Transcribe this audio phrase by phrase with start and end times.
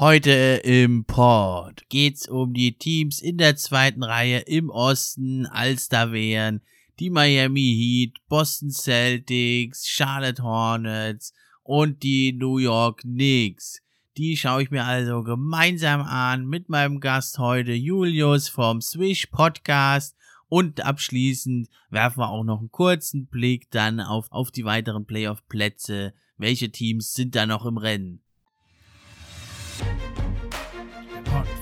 [0.00, 6.62] Heute im Pod geht's um die Teams in der zweiten Reihe im Osten, Alsterwehren,
[6.98, 11.34] die Miami Heat, Boston Celtics, Charlotte Hornets
[11.64, 13.82] und die New York Knicks.
[14.16, 20.16] Die schaue ich mir also gemeinsam an mit meinem Gast heute Julius vom Swish Podcast
[20.48, 26.14] und abschließend werfen wir auch noch einen kurzen Blick dann auf, auf die weiteren Playoff-Plätze.
[26.38, 28.22] Welche Teams sind da noch im Rennen?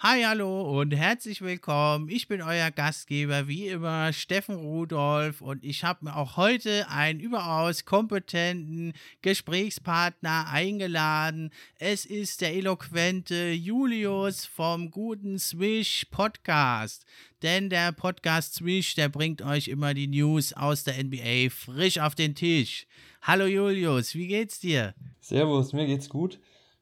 [0.00, 2.08] Hi, hallo und herzlich willkommen.
[2.08, 7.18] Ich bin euer Gastgeber, wie immer, Steffen Rudolf und ich habe mir auch heute einen
[7.18, 11.50] überaus kompetenten Gesprächspartner eingeladen.
[11.80, 17.04] Es ist der eloquente Julius vom guten Swish Podcast.
[17.42, 22.14] Denn der Podcast Swish, der bringt euch immer die News aus der NBA frisch auf
[22.14, 22.86] den Tisch.
[23.20, 24.94] Hallo Julius, wie geht's dir?
[25.18, 26.38] Servus, mir geht's gut.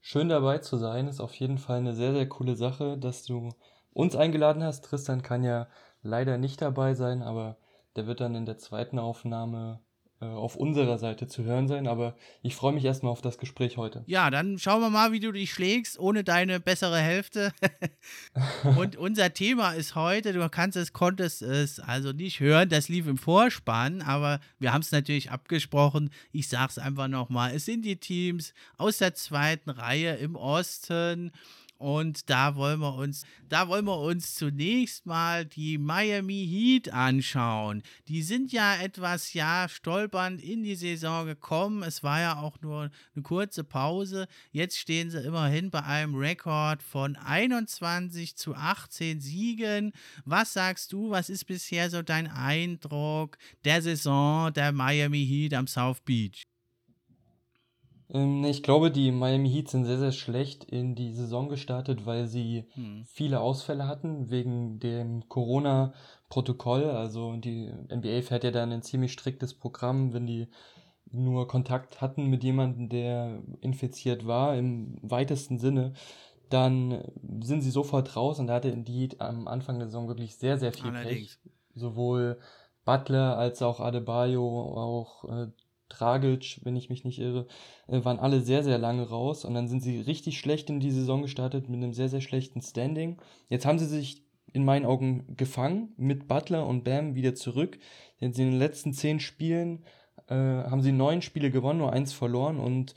[0.08, 3.48] Schön dabei zu sein, ist auf jeden Fall eine sehr, sehr coole Sache, dass du
[3.92, 4.84] uns eingeladen hast.
[4.84, 5.66] Tristan kann ja
[6.00, 7.56] leider nicht dabei sein, aber
[7.96, 9.80] der wird dann in der zweiten Aufnahme
[10.24, 14.02] auf unserer Seite zu hören sein, aber ich freue mich erstmal auf das Gespräch heute.
[14.06, 17.52] Ja, dann schauen wir mal, wie du dich schlägst, ohne deine bessere Hälfte.
[18.78, 23.06] und unser Thema ist heute, du kannst es, konntest es also nicht hören, das lief
[23.06, 26.10] im Vorspann, aber wir haben es natürlich abgesprochen.
[26.32, 31.30] Ich sage es einfach nochmal, es sind die Teams aus der zweiten Reihe im Osten
[31.78, 37.82] und da wollen wir uns, da wollen wir uns zunächst mal die Miami Heat anschauen.
[38.08, 41.82] Die sind ja etwas, ja, stolpernd in die Saison gekommen.
[41.82, 44.26] Es war ja auch nur eine kurze Pause.
[44.52, 49.92] Jetzt stehen sie immerhin bei einem Rekord von 21 zu 18 Siegen.
[50.24, 51.10] Was sagst du?
[51.10, 56.46] Was ist bisher so dein Eindruck der Saison der Miami Heat am South Beach?
[58.10, 62.26] Ähm, ich glaube, die Miami Heat sind sehr, sehr schlecht in die Saison gestartet, weil
[62.26, 63.04] sie hm.
[63.04, 66.84] viele Ausfälle hatten wegen dem Corona-Protokoll.
[66.84, 70.48] Also die NBA fährt ja dann ein ziemlich striktes Programm, wenn die
[71.12, 75.92] nur Kontakt hatten mit jemandem, der infiziert war, im weitesten Sinne,
[76.50, 77.02] dann
[77.40, 80.72] sind sie sofort raus und da hatte Indeed am Anfang der Saison wirklich sehr, sehr
[80.72, 81.36] viel Allerdings.
[81.36, 81.52] Pech.
[81.74, 82.38] Sowohl
[82.84, 85.48] Butler als auch Adebayo, auch äh,
[85.88, 87.46] Dragic, wenn ich mich nicht irre,
[87.88, 90.90] äh, waren alle sehr, sehr lange raus und dann sind sie richtig schlecht in die
[90.90, 93.18] Saison gestartet mit einem sehr, sehr schlechten Standing.
[93.48, 97.78] Jetzt haben sie sich in meinen Augen gefangen mit Butler und Bam wieder zurück.
[98.20, 99.84] Denn in den letzten zehn Spielen
[100.28, 102.94] äh, haben sie neun Spiele gewonnen, nur eins verloren und,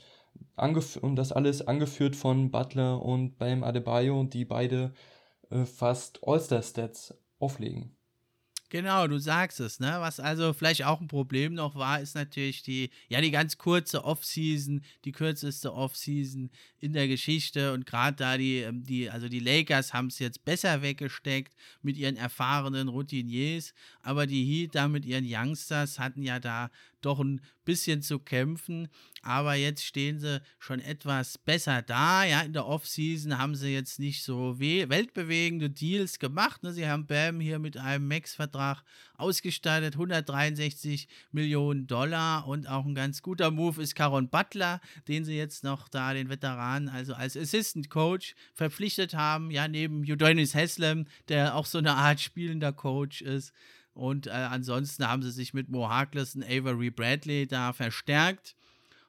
[0.56, 4.94] und das alles angeführt von Butler und Bam Adebayo, die beide
[5.50, 7.96] äh, fast All-Star-Stats auflegen.
[8.72, 9.96] Genau, du sagst es, ne?
[9.98, 14.04] Was also vielleicht auch ein Problem noch war, ist natürlich die, ja, die ganz kurze
[14.04, 19.40] Offseason, die kürzeste Offseason in der Geschichte und gerade da die, ähm, die, also die
[19.40, 25.04] Lakers haben es jetzt besser weggesteckt mit ihren erfahrenen Routiniers, aber die Heat da mit
[25.04, 26.70] ihren Youngsters hatten ja da
[27.00, 28.88] doch ein bisschen zu kämpfen.
[29.22, 32.24] Aber jetzt stehen sie schon etwas besser da.
[32.24, 36.62] Ja, in der Offseason haben sie jetzt nicht so weltbewegende Deals gemacht.
[36.62, 36.72] Ne?
[36.72, 38.82] Sie haben Bam hier mit einem Max-Vertrag
[39.16, 42.46] ausgestattet, 163 Millionen Dollar.
[42.46, 46.30] Und auch ein ganz guter Move ist Caron Butler, den sie jetzt noch da, den
[46.30, 49.50] Veteranen, also als Assistant Coach verpflichtet haben.
[49.50, 53.52] Ja, neben Udonis Haslem, der auch so eine Art spielender Coach ist.
[54.00, 58.56] Und äh, ansonsten haben sie sich mit Mo Harkless und Avery Bradley da verstärkt.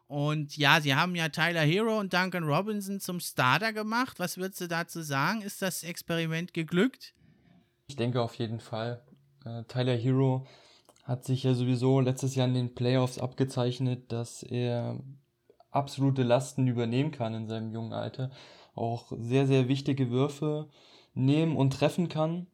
[0.07, 4.19] Und ja, sie haben ja Tyler Hero und Duncan Robinson zum Starter gemacht.
[4.19, 5.43] Was würdest du dazu sagen?
[5.43, 7.13] Ist das Experiment geglückt?
[7.87, 9.01] Ich denke auf jeden Fall.
[9.45, 10.45] Äh, Tyler Hero
[11.05, 14.99] hat sich ja sowieso letztes Jahr in den Playoffs abgezeichnet, dass er
[15.69, 18.29] absolute Lasten übernehmen kann in seinem jungen Alter.
[18.75, 20.67] Auch sehr, sehr wichtige Würfe
[21.13, 22.47] nehmen und treffen kann.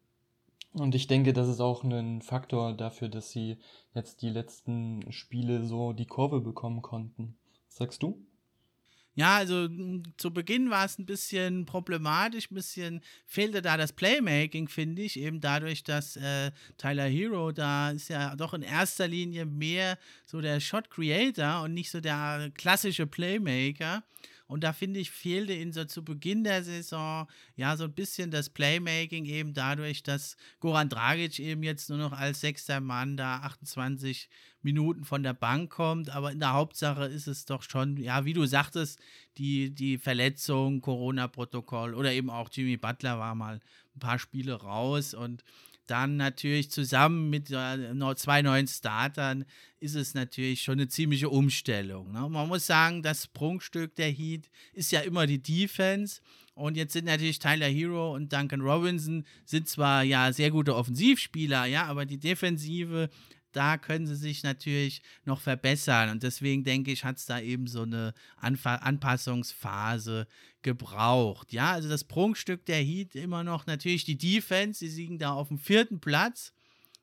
[0.79, 3.57] Und ich denke, das ist auch ein Faktor dafür, dass sie
[3.94, 7.35] jetzt die letzten Spiele so die Kurve bekommen konnten.
[7.68, 8.24] Was sagst du?
[9.18, 13.91] Ja, also hm, zu Beginn war es ein bisschen problematisch, ein bisschen fehlte da das
[13.91, 19.07] Playmaking, finde ich, eben dadurch, dass äh, Tyler Hero da ist ja doch in erster
[19.07, 19.97] Linie mehr
[20.27, 24.03] so der Shot Creator und nicht so der klassische Playmaker.
[24.47, 28.31] Und da finde ich, fehlte ihnen so zu Beginn der Saison ja so ein bisschen
[28.31, 33.39] das Playmaking eben dadurch, dass Goran Dragic eben jetzt nur noch als sechster Mann da
[33.39, 34.29] 28
[34.61, 36.09] Minuten von der Bank kommt.
[36.09, 38.99] Aber in der Hauptsache ist es doch schon, ja, wie du sagtest,
[39.38, 43.59] die, die Verletzung, Corona-Protokoll oder eben auch Jimmy Butler war mal
[43.95, 45.44] ein paar Spiele raus und
[45.87, 49.45] dann natürlich zusammen mit äh, zwei neuen Startern
[49.79, 52.11] ist es natürlich schon eine ziemliche Umstellung.
[52.11, 52.27] Ne?
[52.29, 56.21] Man muss sagen, das Prunkstück der Heat ist ja immer die Defense.
[56.53, 61.65] Und jetzt sind natürlich Tyler Hero und Duncan Robinson sind zwar ja sehr gute Offensivspieler,
[61.65, 63.09] ja, aber die Defensive
[63.57, 66.09] da können sie sich natürlich noch verbessern.
[66.09, 70.27] Und deswegen denke ich, hat es da eben so eine Anfa Anpassungsphase
[70.67, 71.53] gebraucht.
[71.53, 74.85] Ja, also das Prunkstück der Heat immer noch natürlich die Defense.
[74.85, 76.51] Sie liegen da auf dem vierten Platz.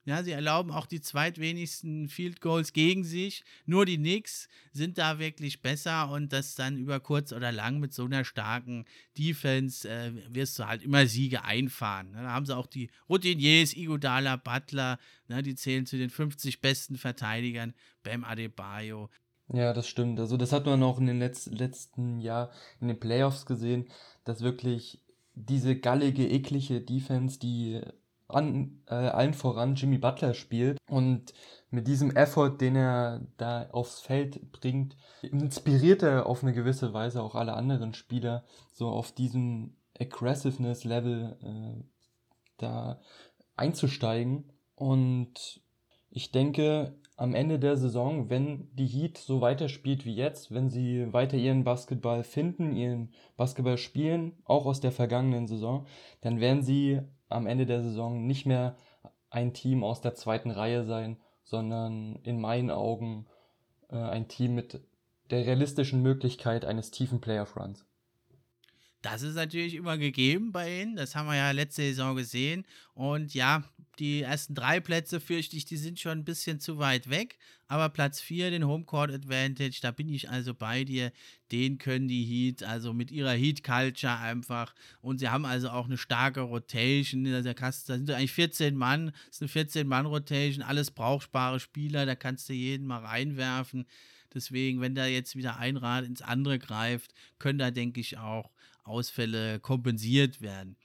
[0.05, 3.43] Ja, sie erlauben auch die zweitwenigsten Field Goals gegen sich.
[3.65, 7.95] Nur die Knicks sind da wirklich besser und das dann über kurz oder lang mit
[7.95, 8.85] so einer starken
[9.17, 12.11] Defense äh, wirst du halt immer Siege einfahren.
[12.11, 12.19] Ne?
[12.19, 16.99] Da haben sie auch die Routiniers, Igodala, Butler, ne, die zählen zu den 50 besten
[16.99, 17.73] Verteidigern,
[18.03, 19.09] Bam Adebayo.
[19.49, 20.19] Ja, das stimmt.
[20.21, 22.51] Also das hat man auch in den Letz letzten Jahr
[22.81, 23.89] in den Playoffs gesehen,
[24.25, 25.03] dass wirklich
[25.35, 27.81] diese gallige, eklige Defense, die
[28.29, 31.35] an, äh, allen voran Jimmy Butler spielt und
[31.71, 37.23] mit diesem Effort, den er da aufs Feld bringt, inspiriert er auf eine gewisse Weise
[37.23, 41.85] auch alle anderen Spieler, so auf diesem Aggressiveness-Level äh,
[42.59, 43.01] da
[43.57, 44.53] einzusteigen.
[44.77, 45.61] Und
[46.15, 51.13] ich denke, am Ende der Saison, wenn die Heat so weiterspielt wie jetzt, wenn sie
[51.13, 55.87] weiter ihren Basketball finden, ihren Basketball spielen, auch aus der vergangenen Saison,
[56.21, 58.77] dann werden sie am Ende der Saison nicht mehr
[59.29, 63.27] ein Team aus der zweiten Reihe sein, sondern in meinen Augen
[63.91, 64.81] äh, ein Team mit
[65.31, 67.85] der realistischen Möglichkeit eines tiefen Playoff-Runs.
[69.05, 70.97] Das ist natürlich immer gegeben bei ihnen.
[70.97, 72.65] Das haben wir ja letzte Saison gesehen.
[72.95, 73.63] Und ja,
[73.99, 77.39] die ersten drei Plätze fürchte ich, die sind schon ein bisschen zu weit weg.
[77.69, 81.13] Aber Platz 4, den Homecourt Advantage, da bin ich also bei dir.
[81.53, 84.75] Den können die Heat, also mit ihrer Heat Culture einfach.
[85.03, 87.25] Und sie haben also auch eine starke Rotation.
[87.25, 92.55] Da sind eigentlich 14 Mann, das ist eine 14-Mann-Rotation, alles brauchbare Spieler, da kannst du
[92.55, 93.85] jeden mal reinwerfen.
[94.33, 98.51] Deswegen, wenn da jetzt wieder ein Rad ins andere greift, können da, denke ich, auch
[98.85, 100.77] Ausfälle kompensiert werden.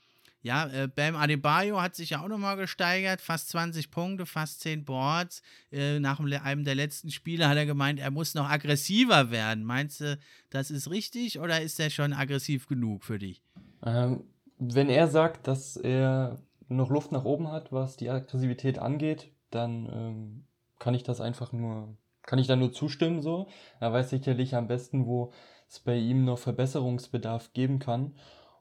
[0.42, 4.84] Ja, äh, Bam Adebayo hat sich ja auch nochmal gesteigert, fast 20 Punkte, fast 10
[4.86, 5.42] Boards.
[5.70, 9.64] Äh, nach einem der letzten Spiele hat er gemeint, er muss noch aggressiver werden.
[9.64, 10.18] Meinst du,
[10.48, 13.42] das ist richtig oder ist er schon aggressiv genug für dich?
[13.84, 14.24] Ähm,
[14.58, 16.38] wenn er sagt, dass er
[16.68, 20.44] noch Luft nach oben hat, was die Aggressivität angeht, dann ähm,
[20.78, 23.48] kann ich das einfach nur, kann ich da nur zustimmen so.
[23.78, 25.32] Er weiß sicherlich am besten, wo
[25.70, 28.14] es bei ihm noch Verbesserungsbedarf geben kann.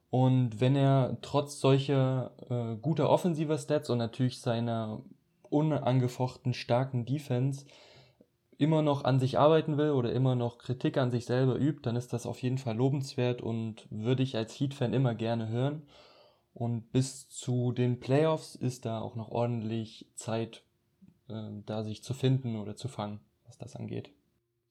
[0.10, 5.02] Und wenn er trotz solcher äh, guter offensiver Stats und natürlich seiner
[5.50, 7.66] unangefochten starken Defense
[8.58, 11.96] immer noch an sich arbeiten will oder immer noch Kritik an sich selber übt, dann
[11.96, 15.84] ist das auf jeden Fall lobenswert und würde ich als Heat-Fan immer gerne hören.
[16.54, 20.64] Und bis zu den Playoffs ist da auch noch ordentlich Zeit,
[21.30, 24.12] äh, da sich zu finden oder zu fangen, was das angeht.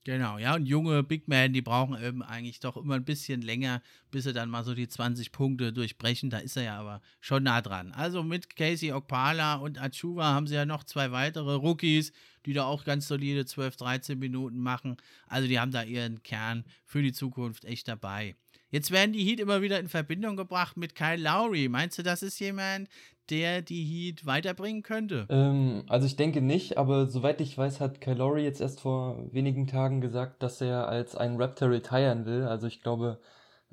[0.09, 3.83] Genau, ja, und junge Big Men, die brauchen eben eigentlich doch immer ein bisschen länger,
[4.11, 6.31] bis sie dann mal so die 20 Punkte durchbrechen.
[6.31, 7.93] Da ist er ja aber schon nah dran.
[7.93, 12.15] Also mit Casey Okpala und Achuva haben sie ja noch zwei weitere Rookies,
[12.47, 14.97] die da auch ganz solide 12, 13 Minuten machen.
[15.27, 18.35] Also die haben da ihren Kern für die Zukunft echt dabei.
[18.71, 21.69] Jetzt werden die Heat immer wieder in Verbindung gebracht mit Kyle Lowry.
[21.69, 22.89] Meinst du, das ist jemand,
[23.31, 25.27] der die Heat weiterbringen könnte?
[25.31, 29.33] Ähm, also ich denke nicht, aber soweit ich weiß, hat Kyle Lowry jetzt erst vor
[29.33, 32.45] wenigen Tagen gesagt, dass er als ein Raptor retiren will.
[32.45, 33.21] Also ich glaube,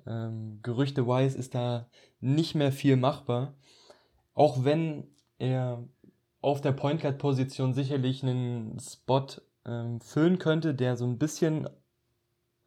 [0.08, 1.90] ähm, gerüchte-wise ist da
[2.22, 3.54] nicht mehr viel machbar.
[4.34, 5.08] Auch wenn
[5.40, 5.84] er
[6.42, 9.28] auf der Point Guard Position sicherlich einen Spot
[9.66, 11.68] ähm, füllen könnte, der so ein bisschen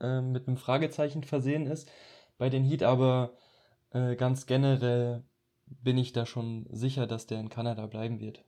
[0.00, 1.90] ähm, mit einem Fragezeichen versehen ist
[2.38, 3.36] bei den Heat, aber
[3.90, 5.24] äh, ganz generell
[5.66, 8.44] bin ich da schon sicher, dass der in Kanada bleiben wird.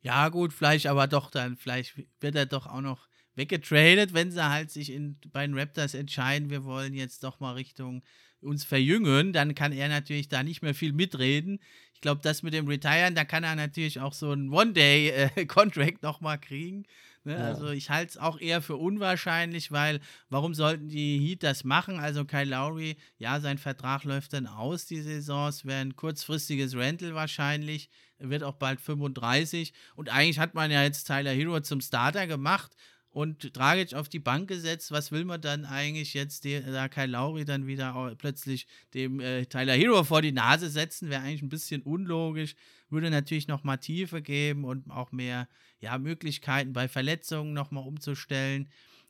[0.00, 4.48] Ja, gut, vielleicht aber doch dann, vielleicht wird er doch auch noch weggetradet, wenn sie
[4.48, 8.02] halt sich in, bei den Raptors entscheiden, wir wollen jetzt doch mal Richtung
[8.40, 11.58] uns verjüngen, dann kann er natürlich da nicht mehr viel mitreden.
[11.94, 15.98] Ich glaube, das mit dem Retiren, da kann er natürlich auch so ein One-Day-Contract äh,
[16.06, 16.84] nochmal kriegen.
[17.24, 17.34] Ne?
[17.34, 17.44] Ja.
[17.44, 21.98] Also ich halte es auch eher für unwahrscheinlich, weil warum sollten die Heat das machen?
[21.98, 25.48] Also Kyle Lowry, ja, sein Vertrag läuft dann aus, die Saison.
[25.48, 27.90] Es wäre ein kurzfristiges Rental wahrscheinlich.
[28.18, 29.72] Er wird auch bald 35.
[29.96, 32.72] Und eigentlich hat man ja jetzt Tyler Hero zum Starter gemacht
[33.10, 34.92] und Dragic auf die Bank gesetzt.
[34.92, 39.74] Was will man dann eigentlich jetzt, da Kyle Lowry dann wieder plötzlich dem äh, Tyler
[39.74, 41.10] Hero vor die Nase setzen?
[41.10, 42.54] Wäre eigentlich ein bisschen unlogisch.
[42.90, 45.48] Würde natürlich noch mal Tiefe geben und auch mehr
[45.80, 48.68] ja, Möglichkeiten bei Verletzungen nochmal umzustellen.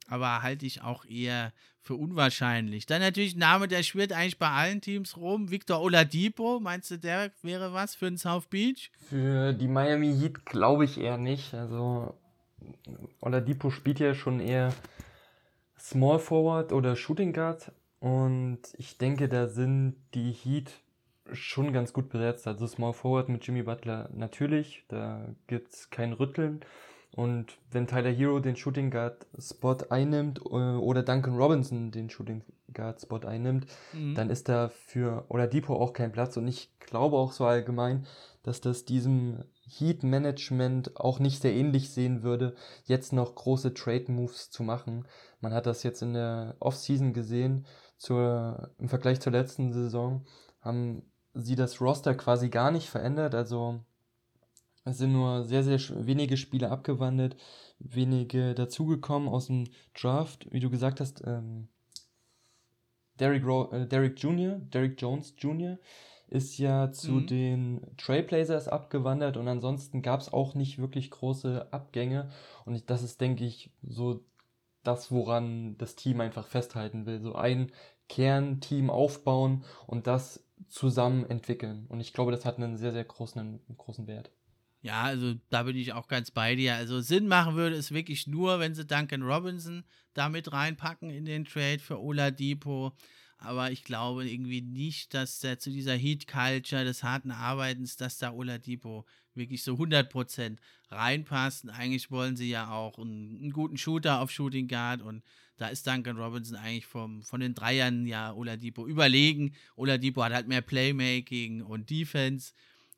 [0.08, 1.52] Aber halte ich auch eher
[1.82, 2.86] für unwahrscheinlich.
[2.86, 5.50] Dann natürlich ein Name, der schwirrt eigentlich bei allen Teams rum.
[5.50, 8.90] Victor Oladipo, meinst du, der wäre was für den South Beach?
[9.08, 11.54] Für die Miami Heat glaube ich eher nicht.
[11.54, 12.14] Also
[13.20, 14.72] Oladipo spielt ja schon eher
[15.78, 17.72] Small Forward oder Shooting Guard.
[18.00, 20.70] Und ich denke, da sind die Heat
[21.32, 22.46] schon ganz gut besetzt.
[22.46, 26.60] Also Small Forward mit Jimmy Butler natürlich, da gibt es kein Rütteln.
[27.12, 32.42] Und wenn Tyler Hero den Shooting Guard Spot einnimmt äh, oder Duncan Robinson den Shooting
[32.72, 34.14] Guard Spot einnimmt, mhm.
[34.14, 36.36] dann ist da für Oladipo auch kein Platz.
[36.36, 38.06] Und ich glaube auch so allgemein,
[38.42, 44.10] dass das diesem Heat Management auch nicht sehr ähnlich sehen würde, jetzt noch große Trade
[44.10, 45.06] Moves zu machen.
[45.40, 47.66] Man hat das jetzt in der Offseason gesehen,
[47.98, 50.24] zur, im Vergleich zur letzten Saison
[50.60, 51.02] haben
[51.34, 53.34] sie das Roster quasi gar nicht verändert.
[53.34, 53.80] Also
[54.84, 57.36] es sind nur sehr, sehr wenige Spiele abgewandelt,
[57.78, 60.46] wenige dazugekommen aus dem Draft.
[60.50, 61.68] Wie du gesagt hast, ähm,
[63.18, 65.78] Derrick, äh, Derrick Jr., Derrick Jones Jr.
[66.28, 67.26] ist ja zu mhm.
[67.26, 72.30] den Trailblazers abgewandert und ansonsten gab es auch nicht wirklich große Abgänge.
[72.64, 74.24] Und das ist, denke ich, so
[74.82, 77.20] das, woran das Team einfach festhalten will.
[77.20, 77.72] So ein
[78.08, 81.86] Kernteam aufbauen und das zusammen entwickeln.
[81.88, 84.30] Und ich glaube, das hat einen sehr, sehr großen, einen großen Wert.
[84.80, 86.74] Ja, also da bin ich auch ganz bei dir.
[86.74, 91.44] Also Sinn machen würde es wirklich nur, wenn sie Duncan Robinson damit reinpacken in den
[91.44, 92.92] Trade für Ola Depot.
[93.38, 98.32] Aber ich glaube irgendwie nicht, dass der zu dieser Heat-Culture des harten Arbeitens, dass da
[98.32, 100.56] Ola Depot wirklich so 100%
[100.90, 101.64] reinpasst.
[101.64, 105.22] Und eigentlich wollen sie ja auch einen, einen guten Shooter auf Shooting Guard und
[105.56, 109.54] da ist Duncan Robinson eigentlich vom, von den Dreiern ja Oladipo überlegen.
[109.74, 112.52] Oladipo hat halt mehr Playmaking und Defense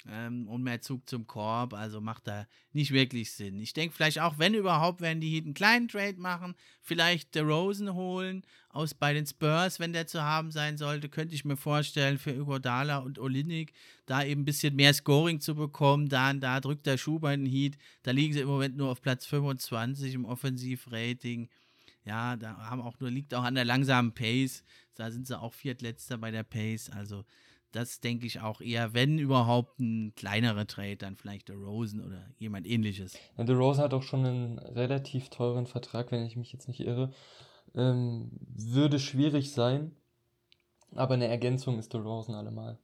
[0.08, 3.60] ähm, und mehr Zug zum Korb, also macht da nicht wirklich Sinn.
[3.60, 7.94] Ich denke vielleicht auch, wenn überhaupt, werden die Heat einen kleinen Trade machen, vielleicht Rosen
[7.94, 12.18] holen aus bei den Spurs, wenn der zu haben sein sollte, könnte ich mir vorstellen,
[12.18, 13.72] für Ugodala und Olinik
[14.06, 16.08] da eben ein bisschen mehr Scoring zu bekommen.
[16.08, 19.02] Da, da drückt der Schuh bei den Heat, da liegen sie im Moment nur auf
[19.02, 21.48] Platz 25 im Offensivrating.
[22.04, 24.62] Ja, da haben auch nur, liegt auch an der langsamen Pace.
[24.94, 26.90] Da sind sie auch Viertletzter bei der Pace.
[26.90, 27.24] Also,
[27.72, 32.26] das denke ich auch eher, wenn überhaupt ein kleinerer Trade, dann vielleicht der Rosen oder
[32.38, 33.16] jemand ähnliches.
[33.36, 36.80] Ja, der Rosen hat auch schon einen relativ teuren Vertrag, wenn ich mich jetzt nicht
[36.80, 37.12] irre.
[37.74, 39.92] Ähm, würde schwierig sein,
[40.94, 42.78] aber eine Ergänzung ist der Rosen allemal.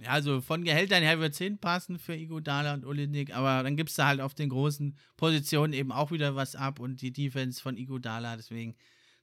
[0.00, 3.90] Ja, also von Gehältern her wird es hinpassen für Igodala und Olinik, aber dann gibt
[3.90, 7.60] es da halt auf den großen Positionen eben auch wieder was ab und die Defense
[7.60, 8.76] von Igodala, deswegen,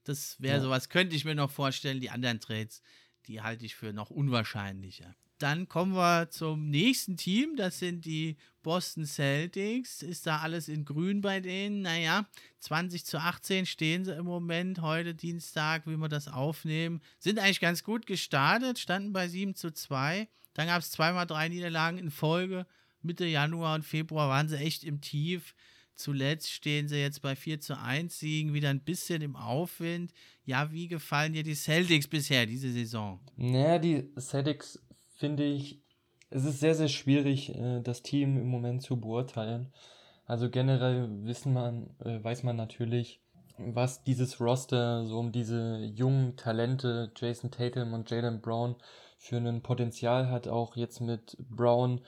[0.04, 0.62] das wäre ja.
[0.62, 2.02] sowas, könnte ich mir noch vorstellen.
[2.02, 2.82] Die anderen Trades,
[3.28, 5.16] die halte ich für noch unwahrscheinlicher.
[5.38, 10.02] Dann kommen wir zum nächsten Team, das sind die Boston Celtics.
[10.02, 11.82] Ist da alles in grün bei denen?
[11.82, 12.26] Naja,
[12.60, 17.02] 20 zu 18 stehen sie im Moment, heute Dienstag, wie wir das aufnehmen.
[17.20, 21.50] Sind eigentlich ganz gut gestartet, standen bei 7 zu 2 dann gab es zweimal drei
[21.50, 22.66] Niederlagen in Folge.
[23.02, 25.54] Mitte Januar und Februar waren sie echt im Tief.
[25.96, 30.12] Zuletzt stehen sie jetzt bei 4 zu 1 Siegen, wieder ein bisschen im Aufwind.
[30.44, 33.20] Ja, wie gefallen dir die Celtics bisher diese Saison?
[33.38, 34.80] Naja, die Celtics
[35.16, 35.80] finde ich,
[36.30, 39.72] es ist sehr, sehr schwierig, äh, das Team im Moment zu beurteilen.
[40.26, 43.22] Also generell wissen man, äh, weiß man natürlich,
[43.58, 48.76] was dieses Roster so um diese jungen Talente, Jason Tatum und Jalen Brown,
[49.18, 52.02] für ein Potenzial hat, auch jetzt mit Brown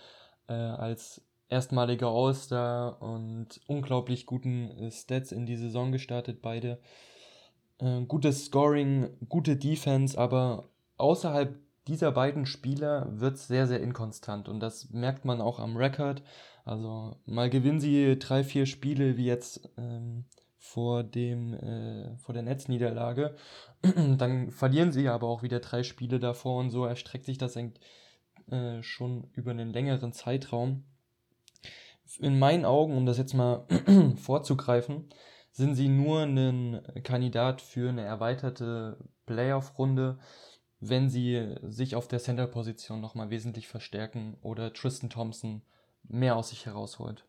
[0.47, 6.79] äh, als erstmaliger All-Star und unglaublich guten Stats in die Saison gestartet, beide.
[7.79, 11.55] Äh, gutes Scoring, gute Defense, aber außerhalb
[11.87, 16.21] dieser beiden Spieler wird es sehr, sehr inkonstant und das merkt man auch am Rekord.
[16.65, 20.25] Also mal gewinnen sie drei, vier Spiele wie jetzt ähm,
[20.57, 23.35] vor, dem, äh, vor der Netzniederlage.
[24.17, 28.83] Dann verlieren sie aber auch wieder drei Spiele davor und so erstreckt sich das äh,
[28.83, 30.83] schon über einen längeren Zeitraum.
[32.19, 33.67] In meinen Augen, um das jetzt mal
[34.17, 35.09] vorzugreifen,
[35.51, 40.19] sind sie nur ein Kandidat für eine erweiterte Playoff-Runde.
[40.79, 45.63] wenn sie sich auf der Center-Position nochmal wesentlich verstärken oder Tristan Thompson
[46.03, 47.26] mehr aus sich herausholt.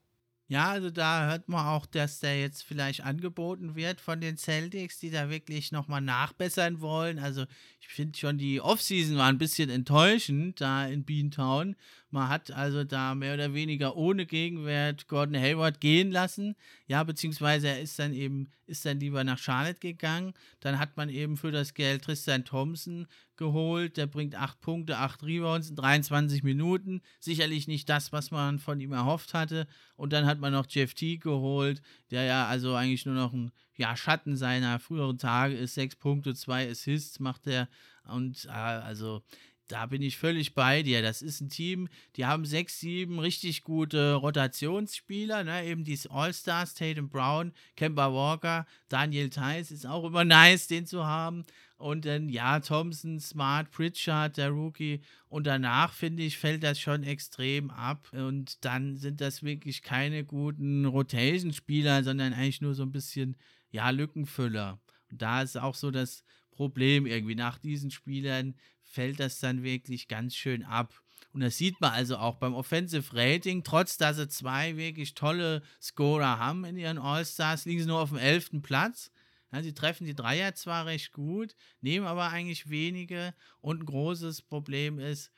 [0.51, 4.99] Ja, also da hört man auch, dass der jetzt vielleicht angeboten wird von den Celtics,
[4.99, 7.19] die da wirklich nochmal nachbessern wollen.
[7.19, 7.45] Also
[7.81, 11.77] ich finde schon, die Offseason war ein bisschen enttäuschend da in Beantown.
[12.11, 16.57] Man hat also da mehr oder weniger ohne Gegenwert Gordon Hayward gehen lassen.
[16.87, 20.33] Ja, beziehungsweise er ist dann eben, ist dann lieber nach Charlotte gegangen.
[20.61, 23.07] Dann hat man eben für das Geld Tristan Thompson
[23.39, 23.97] geholt.
[23.97, 27.01] Der bringt 8 Punkte, 8 Rebounds in 23 Minuten.
[27.19, 29.67] Sicherlich nicht das, was man von ihm erhofft hatte.
[29.97, 31.81] Und dann hat man noch Jeff T geholt,
[32.11, 35.75] der ja also eigentlich nur noch ein ja, Schatten seiner früheren Tage ist.
[35.75, 37.69] 6 Punkte, 2 Assists macht er.
[38.05, 39.23] Und äh, also
[39.69, 41.03] da bin ich völlig bei dir.
[41.03, 45.65] Das ist ein Team, die haben sechs, sieben richtig gute Rotationsspieler, ne?
[45.65, 51.05] eben die All-Stars, Tatum Brown, Kemba Walker, Daniel Theiss ist auch immer nice, den zu
[51.05, 51.45] haben.
[51.77, 55.01] Und dann, ja, Thompson, Smart, Pritchard, der Rookie.
[55.29, 58.09] Und danach, finde ich, fällt das schon extrem ab.
[58.13, 63.37] Und dann sind das wirklich keine guten Rotation-Spieler, sondern eigentlich nur so ein bisschen,
[63.71, 64.81] ja, Lückenfüller.
[65.09, 67.37] Und da ist auch so das Problem irgendwie.
[67.37, 68.57] Nach diesen Spielern
[68.89, 71.01] fällt das dann wirklich ganz schön ab.
[71.33, 75.63] Und das sieht man also auch beim Offensive Rating, trotz dass sie zwei wirklich tolle
[75.81, 78.63] Scorer haben in ihren All-Stars, liegen sie nur auf dem 11.
[78.63, 79.11] Platz.
[79.53, 83.35] Ja, sie treffen die Dreier zwar recht gut, nehmen aber eigentlich wenige.
[83.61, 85.31] Und ein großes Problem ist,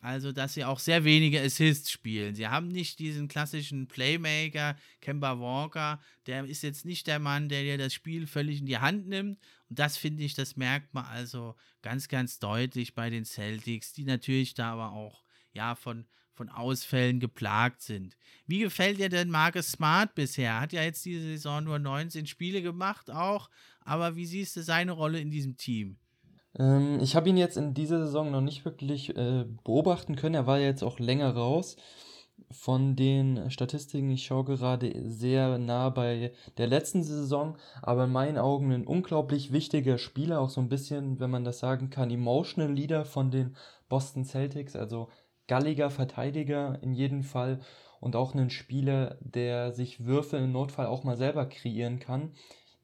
[0.00, 2.34] also, dass sie auch sehr wenige Assists spielen.
[2.34, 6.00] Sie haben nicht diesen klassischen Playmaker, Kemba Walker.
[6.26, 9.38] Der ist jetzt nicht der Mann, der dir das Spiel völlig in die Hand nimmt.
[9.68, 14.04] Und das finde ich, das merkt man also ganz, ganz deutlich bei den Celtics, die
[14.04, 18.16] natürlich da aber auch ja von, von Ausfällen geplagt sind.
[18.46, 20.60] Wie gefällt dir denn Marcus Smart bisher?
[20.60, 23.50] Hat ja jetzt diese Saison nur 19 Spiele gemacht auch.
[23.80, 25.98] Aber wie siehst du seine Rolle in diesem Team?
[26.56, 30.34] Ähm, ich habe ihn jetzt in dieser Saison noch nicht wirklich äh, beobachten können.
[30.34, 31.76] Er war jetzt auch länger raus.
[32.50, 38.38] Von den Statistiken, ich schaue gerade sehr nah bei der letzten Saison, aber in meinen
[38.38, 42.72] Augen ein unglaublich wichtiger Spieler, auch so ein bisschen, wenn man das sagen kann, Emotional
[42.72, 43.56] Leader von den
[43.88, 45.08] Boston Celtics, also
[45.48, 47.60] galliger Verteidiger in jedem Fall
[48.00, 52.32] und auch ein Spieler, der sich Würfe im Notfall auch mal selber kreieren kann.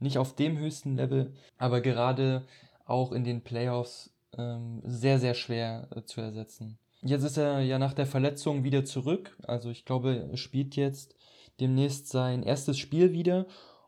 [0.01, 2.47] Nicht auf dem höchsten Level, aber gerade
[2.85, 6.79] auch in den Playoffs ähm, sehr, sehr schwer äh, zu ersetzen.
[7.03, 9.37] Jetzt ist er ja nach der Verletzung wieder zurück.
[9.43, 11.15] Also ich glaube, er spielt jetzt
[11.61, 13.47] demnächst sein erstes Spiel wieder.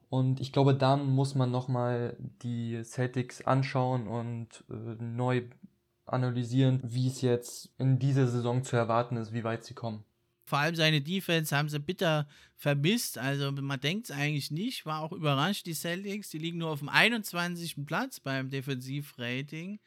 [0.08, 5.42] Und ich glaube, dann muss man nochmal die Celtics anschauen und äh, neu
[6.04, 10.04] analysieren, wie es jetzt in dieser Saison zu erwarten ist, wie weit sie kommen.
[10.46, 13.18] Vor allem seine Defense haben sie bitter vermisst.
[13.18, 14.86] Also man denkt es eigentlich nicht.
[14.86, 16.30] War auch überrascht, die Celtics.
[16.30, 17.84] Die liegen nur auf dem 21.
[17.84, 19.80] Platz beim Defensivrating.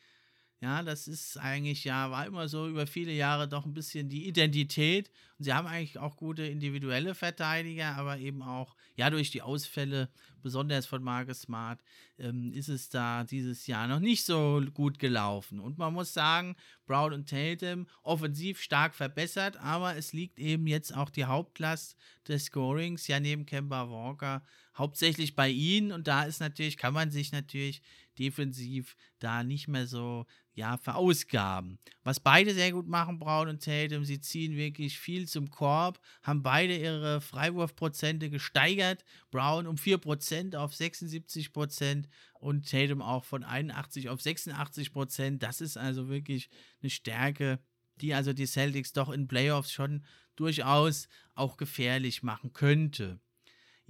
[0.62, 4.28] Ja, das ist eigentlich, ja, war immer so über viele Jahre doch ein bisschen die
[4.28, 5.10] Identität.
[5.38, 10.10] Und sie haben eigentlich auch gute individuelle Verteidiger, aber eben auch, ja, durch die Ausfälle,
[10.42, 11.82] besonders von Marcus Smart,
[12.18, 15.62] ähm, ist es da dieses Jahr noch nicht so gut gelaufen.
[15.62, 20.94] Und man muss sagen, Brown und Tatum offensiv stark verbessert, aber es liegt eben jetzt
[20.94, 21.96] auch die Hauptlast
[22.28, 24.44] des Scorings, ja, neben Kemba Walker,
[24.78, 25.94] hauptsächlich bei ihnen.
[25.94, 27.82] Und da ist natürlich, kann man sich natürlich
[28.18, 30.26] defensiv da nicht mehr so
[30.60, 31.80] ja, verausgaben.
[32.04, 36.44] Was beide sehr gut machen, Brown und Tatum, sie ziehen wirklich viel zum Korb, haben
[36.44, 39.06] beide ihre Freiwurfprozente gesteigert.
[39.32, 45.38] Brown um 4% auf 76% und Tatum auch von 81 auf 86%.
[45.38, 46.50] Das ist also wirklich
[46.82, 47.60] eine Stärke,
[48.02, 50.04] die also die Celtics doch in Playoffs schon
[50.36, 53.22] durchaus auch gefährlich machen könnte.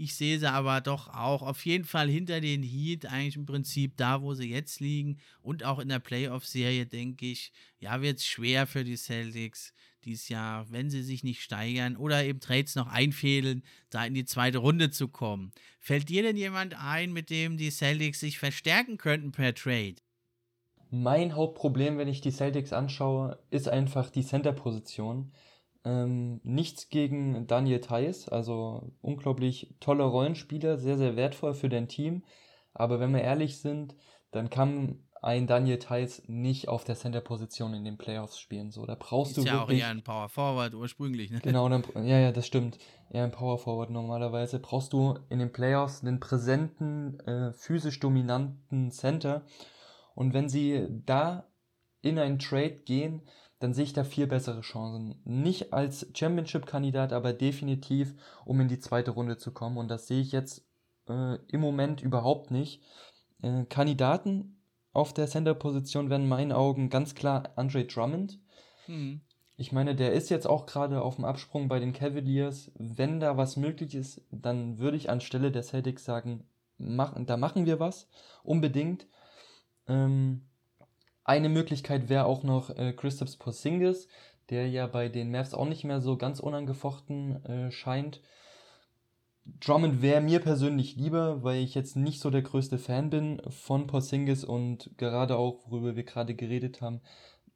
[0.01, 3.97] Ich sehe sie aber doch auch auf jeden Fall hinter den Heat, eigentlich im Prinzip
[3.97, 5.17] da, wo sie jetzt liegen.
[5.41, 9.73] Und auch in der Playoff-Serie, denke ich, ja, wird es schwer für die Celtics
[10.05, 14.23] dieses Jahr, wenn sie sich nicht steigern oder eben Trades noch einfädeln, da in die
[14.23, 15.51] zweite Runde zu kommen.
[15.81, 19.95] Fällt dir denn jemand ein, mit dem die Celtics sich verstärken könnten per Trade?
[20.91, 25.33] Mein Hauptproblem, wenn ich die Celtics anschaue, ist einfach die Center-Position.
[25.85, 32.23] Ähm, nichts gegen Daniel Theiss, also unglaublich toller Rollenspieler, sehr, sehr wertvoll für dein Team.
[32.73, 33.95] Aber wenn wir ehrlich sind,
[34.31, 38.71] dann kann ein Daniel Theiss nicht auf der Center-Position in den Playoffs spielen.
[38.71, 41.39] So, da brauchst ist du ja wirklich, auch eher ein Power Forward ursprünglich, ne?
[41.41, 42.77] Genau, dann, ja, ja, das stimmt.
[43.09, 44.59] Eher ein Power Forward normalerweise.
[44.59, 49.45] Brauchst du in den Playoffs einen präsenten, äh, physisch dominanten Center.
[50.15, 51.45] Und wenn sie da
[52.01, 53.23] in einen Trade gehen,
[53.59, 55.21] dann sehe ich da viel bessere Chancen.
[55.25, 59.77] Nicht als Championship-Kandidat, aber definitiv, um in die zweite Runde zu kommen.
[59.77, 60.65] Und das sehe ich jetzt
[61.09, 62.81] äh, im Moment überhaupt nicht.
[63.41, 64.61] Äh, Kandidaten
[64.93, 68.39] auf der Center-Position wäre in meinen Augen ganz klar Andre Drummond.
[68.87, 69.21] Mhm.
[69.57, 72.71] Ich meine, der ist jetzt auch gerade auf dem Absprung bei den Cavaliers.
[72.75, 76.45] Wenn da was möglich ist, dann würde ich anstelle der Celtics sagen,
[76.77, 78.07] mach, da machen wir was.
[78.41, 79.05] Unbedingt.
[79.85, 80.48] Ähm,
[81.29, 84.07] eine Möglichkeit wäre auch noch äh, Christoph Porzingis,
[84.49, 88.19] der ja bei den Mavs auch nicht mehr so ganz unangefochten äh, scheint.
[89.59, 93.85] Drummond wäre mir persönlich lieber, weil ich jetzt nicht so der größte Fan bin von
[93.85, 97.01] Porzingis und gerade auch, worüber wir gerade geredet haben,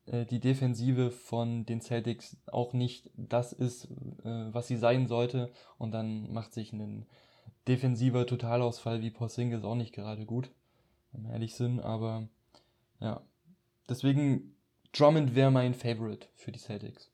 [0.06, 3.86] äh, die Defensive von den Celtics auch nicht das ist,
[4.24, 5.52] äh, was sie sein sollte.
[5.80, 7.08] Und dann macht sich ein
[7.68, 10.52] defensiver Totalausfall wie Porzingis auch nicht gerade gut,
[11.12, 11.80] wenn wir ehrlich sind.
[11.80, 12.28] Aber
[13.00, 13.22] ja,
[13.90, 14.56] deswegen
[14.92, 17.10] Drummond wäre mein Favorite für die Celtics.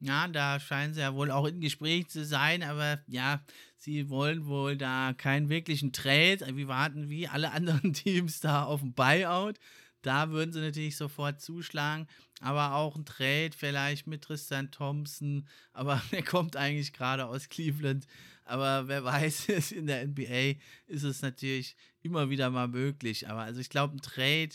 [0.00, 3.42] Ja, da scheinen sie ja wohl auch in Gespräch zu sein, aber ja,
[3.76, 6.40] sie wollen wohl da keinen wirklichen Trade.
[6.54, 9.58] Wir warten wie alle anderen Teams da auf ein Buyout.
[10.02, 12.06] Da würden sie natürlich sofort zuschlagen.
[12.40, 15.48] Aber auch ein Trade vielleicht mit Tristan Thompson.
[15.72, 18.06] Aber der kommt eigentlich gerade aus Cleveland.
[18.44, 23.28] Aber wer weiß, in der NBA ist es natürlich immer wieder mal möglich.
[23.30, 24.50] Aber also ich glaube, ein Trade,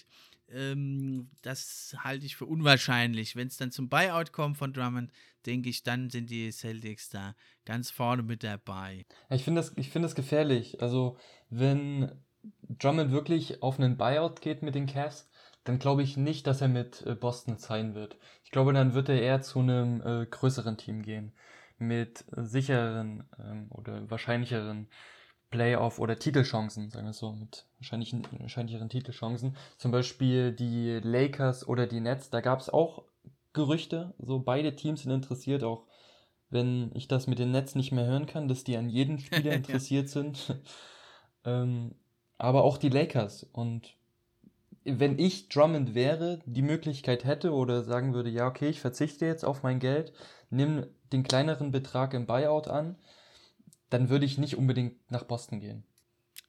[0.53, 3.35] ähm, das halte ich für unwahrscheinlich.
[3.35, 5.11] Wenn es dann zum Buyout kommt von Drummond,
[5.45, 7.35] denke ich, dann sind die Celtics da
[7.65, 9.05] ganz vorne mit dabei.
[9.29, 10.81] Ich finde das, find das gefährlich.
[10.81, 11.17] Also,
[11.49, 12.11] wenn
[12.67, 15.29] Drummond wirklich auf einen Buyout geht mit den Cavs,
[15.63, 18.17] dann glaube ich nicht, dass er mit äh, Boston sein wird.
[18.43, 21.33] Ich glaube, dann wird er eher zu einem äh, größeren Team gehen.
[21.77, 24.87] Mit sichereren ähm, oder wahrscheinlicheren
[25.49, 29.55] Playoff- oder Titelchancen, sagen wir so, mit wahrscheinlich, wahrscheinlicheren Titelchancen.
[29.77, 33.03] Zum Beispiel die Lakers oder die Nets, da gab es auch
[33.53, 35.85] Gerüchte, so beide Teams sind interessiert, auch
[36.51, 39.51] wenn ich das mit den Nets nicht mehr hören kann, dass die an jedem Spieler
[39.53, 40.55] interessiert sind.
[41.45, 41.95] ähm,
[42.37, 43.43] aber auch die Lakers.
[43.51, 43.95] Und
[44.83, 49.43] wenn ich Drummond wäre, die Möglichkeit hätte oder sagen würde, ja, okay, ich verzichte jetzt
[49.43, 50.13] auf mein Geld,
[50.49, 52.95] nimm den kleineren Betrag im Buyout an,
[53.89, 55.83] dann würde ich nicht unbedingt nach Boston gehen.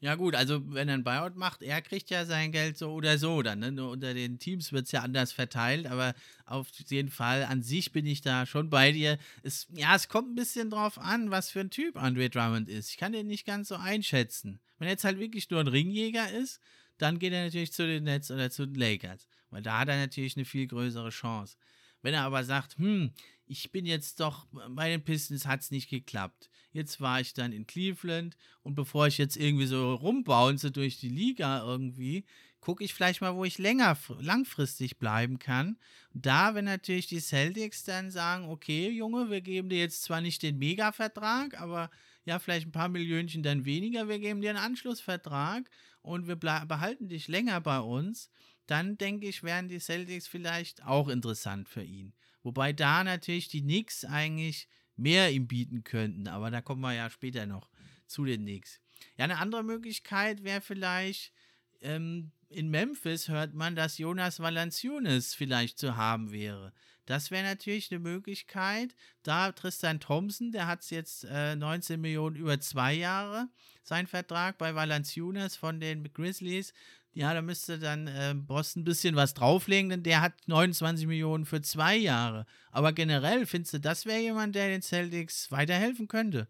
[0.03, 3.19] Ja, gut, also wenn er ein Buyout macht, er kriegt ja sein Geld so oder
[3.19, 3.59] so dann.
[3.59, 3.71] Ne?
[3.71, 6.15] Nur unter den Teams wird es ja anders verteilt, aber
[6.47, 9.19] auf jeden Fall an sich bin ich da schon bei dir.
[9.43, 12.89] Es, ja, es kommt ein bisschen drauf an, was für ein Typ Andre Drummond ist.
[12.91, 14.59] Ich kann den nicht ganz so einschätzen.
[14.79, 16.61] Wenn er jetzt halt wirklich nur ein Ringjäger ist,
[16.97, 19.99] dann geht er natürlich zu den Nets oder zu den Lakers, weil da hat er
[19.99, 21.57] natürlich eine viel größere Chance.
[22.03, 23.13] Wenn er aber sagt, hm,
[23.47, 26.51] ich bin jetzt doch, bei den Pistons hat es nicht geklappt.
[26.73, 31.09] Jetzt war ich dann in Cleveland und bevor ich jetzt irgendwie so rumbounce durch die
[31.09, 32.25] Liga irgendwie,
[32.61, 35.79] gucke ich vielleicht mal, wo ich länger, langfristig bleiben kann.
[36.13, 40.43] Da, wenn natürlich die Celtics dann sagen, okay, Junge, wir geben dir jetzt zwar nicht
[40.43, 41.91] den Mega-Vertrag, aber
[42.25, 45.69] ja, vielleicht ein paar Millionchen dann weniger, wir geben dir einen Anschlussvertrag
[46.03, 48.31] und wir behalten dich länger bei uns,
[48.71, 52.13] dann denke ich, wären die Celtics vielleicht auch interessant für ihn.
[52.43, 57.11] Wobei da natürlich die Knicks eigentlich mehr ihm bieten könnten, aber da kommen wir ja
[57.11, 57.71] später noch
[58.07, 58.81] zu den Knicks.
[59.17, 61.33] Ja, eine andere Möglichkeit wäre vielleicht,
[61.81, 66.73] ähm, in Memphis hört man, dass Jonas Valanciunas vielleicht zu haben wäre.
[67.07, 68.95] Das wäre natürlich eine Möglichkeit.
[69.23, 73.49] Da Tristan Thompson, der hat jetzt äh, 19 Millionen über zwei Jahre,
[73.83, 76.73] sein Vertrag bei Valanciunas von den Grizzlies.
[77.13, 81.45] Ja, da müsste dann äh, Boston ein bisschen was drauflegen, denn der hat 29 Millionen
[81.45, 82.47] für zwei Jahre.
[82.71, 86.47] Aber generell, findest du, das wäre jemand, der den Celtics weiterhelfen könnte?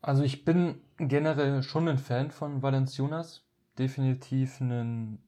[0.00, 3.42] Also ich bin generell schon ein Fan von Valanciunas.
[3.76, 5.18] Definitiv ein,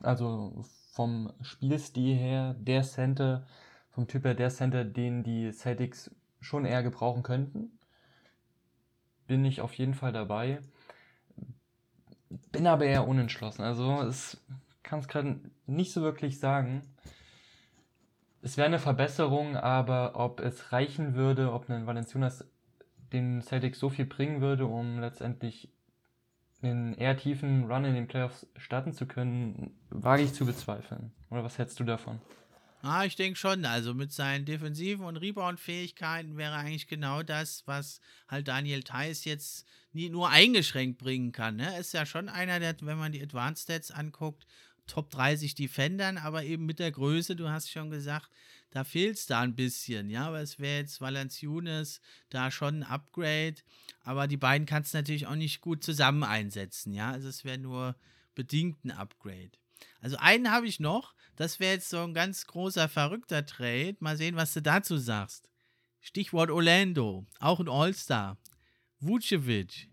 [0.00, 3.46] also vom Spielstil her der Center,
[3.90, 7.78] vom Typ her der Center, den die Celtics schon eher gebrauchen könnten.
[9.26, 10.60] Bin ich auf jeden Fall dabei.
[12.52, 13.62] Bin aber eher unentschlossen.
[13.62, 14.40] Also es
[14.82, 16.82] kann es gerade nicht so wirklich sagen.
[18.42, 22.44] Es wäre eine Verbesserung, aber ob es reichen würde, ob ein Valenciunas
[23.12, 25.70] den Celtics so viel bringen würde, um letztendlich
[26.62, 31.12] einen eher tiefen Run in den Playoffs starten zu können, wage ich zu bezweifeln.
[31.30, 32.20] Oder was hältst du davon?
[32.86, 33.64] Ah, ich denke schon.
[33.64, 39.66] Also mit seinen defensiven und Rebound-Fähigkeiten wäre eigentlich genau das, was halt Daniel Theiss jetzt
[39.92, 41.56] nie nur eingeschränkt bringen kann.
[41.56, 41.72] Ne?
[41.72, 44.44] Er ist ja schon einer, der, wenn man die Advanced Stats anguckt,
[44.86, 48.28] Top 30 Defendern, aber eben mit der Größe, du hast schon gesagt,
[48.68, 52.82] da fehlt es da ein bisschen, ja, aber es wäre jetzt Valanciunas da schon ein
[52.82, 53.54] Upgrade,
[54.02, 57.56] aber die beiden kannst du natürlich auch nicht gut zusammen einsetzen, ja, also es wäre
[57.56, 57.96] nur
[58.34, 59.52] bedingt ein Upgrade.
[60.02, 63.96] Also einen habe ich noch, das wäre jetzt so ein ganz großer, verrückter Trade.
[64.00, 65.48] Mal sehen, was du dazu sagst.
[66.00, 68.38] Stichwort Orlando, auch ein All-Star.
[69.00, 69.88] Vucevic.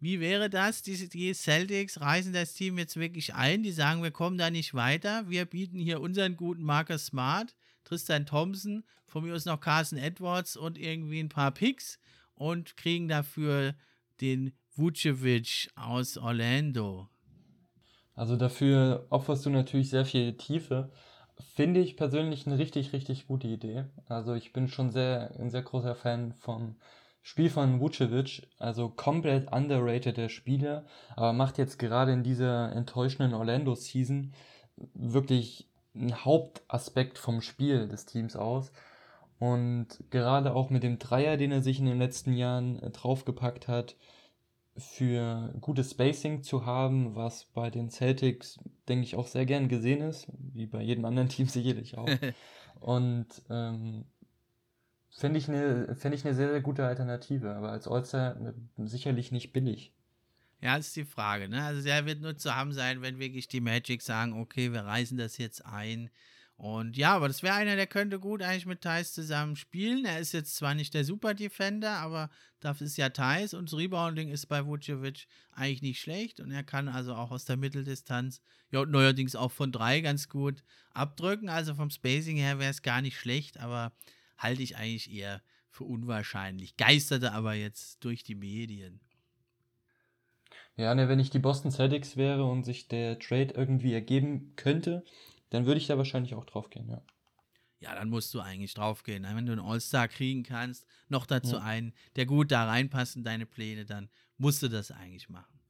[0.00, 0.82] Wie wäre das?
[0.82, 3.62] Die, Celtics reisen das Team jetzt wirklich ein.
[3.62, 5.30] Die sagen, wir kommen da nicht weiter.
[5.30, 10.56] Wir bieten hier unseren guten Marcus Smart, Tristan Thompson, von mir aus noch Carson Edwards
[10.56, 12.00] und irgendwie ein paar Picks
[12.34, 13.76] und kriegen dafür
[14.20, 17.11] den Vucevic aus Orlando.
[18.14, 20.90] Also dafür opferst du natürlich sehr viel Tiefe.
[21.54, 23.84] Finde ich persönlich eine richtig, richtig gute Idee.
[24.06, 26.76] Also ich bin schon sehr, ein sehr großer Fan vom
[27.22, 28.48] Spiel von Vucevic.
[28.58, 30.84] Also komplett underrated der Spieler,
[31.16, 34.32] aber macht jetzt gerade in dieser enttäuschenden Orlando-Season
[34.94, 38.72] wirklich einen Hauptaspekt vom Spiel des Teams aus.
[39.38, 43.96] Und gerade auch mit dem Dreier, den er sich in den letzten Jahren draufgepackt hat,
[44.76, 48.58] für gutes Spacing zu haben, was bei den Celtics,
[48.88, 52.08] denke ich, auch sehr gern gesehen ist, wie bei jedem anderen Team sicherlich auch.
[52.80, 54.04] Und ähm,
[55.10, 58.52] finde ich eine find ich eine sehr, sehr gute Alternative, aber als All-Star äh,
[58.86, 59.92] sicherlich nicht billig.
[60.60, 61.48] Ja, das ist die Frage.
[61.48, 61.62] Ne?
[61.62, 65.18] Also der wird nur zu haben sein, wenn wirklich die Magic sagen, okay, wir reißen
[65.18, 66.08] das jetzt ein.
[66.62, 70.04] Und ja, aber das wäre einer, der könnte gut eigentlich mit Thais zusammen spielen.
[70.04, 73.76] Er ist jetzt zwar nicht der Super Defender, aber dafür ist ja Thais und das
[73.76, 78.42] Rebounding ist bei Vucevic eigentlich nicht schlecht und er kann also auch aus der Mitteldistanz,
[78.70, 80.62] ja, neuerdings auch von drei ganz gut
[80.94, 81.48] abdrücken.
[81.48, 83.90] Also vom Spacing her wäre es gar nicht schlecht, aber
[84.38, 86.76] halte ich eigentlich eher für unwahrscheinlich.
[86.76, 89.00] Geisterte aber jetzt durch die Medien.
[90.76, 95.02] Ja, ne, wenn ich die Boston Celtics wäre und sich der Trade irgendwie ergeben könnte,
[95.52, 97.02] dann würde ich da wahrscheinlich auch drauf gehen, ja.
[97.78, 99.24] Ja, dann musst du eigentlich drauf gehen.
[99.24, 101.62] Wenn du einen All-Star kriegen kannst, noch dazu ja.
[101.62, 105.60] einen, der gut da reinpasst in deine Pläne, dann musst du das eigentlich machen.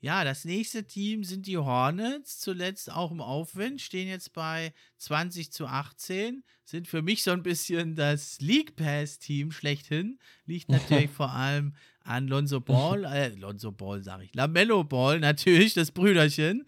[0.00, 5.50] Ja, das nächste Team sind die Hornets, zuletzt auch im Aufwind, stehen jetzt bei 20
[5.52, 10.18] zu 18, sind für mich so ein bisschen das League Pass-Team schlechthin.
[10.44, 15.74] Liegt natürlich vor allem an Lonzo Ball, äh, Lonzo Ball sage ich, Lamello Ball natürlich,
[15.74, 16.66] das Brüderchen.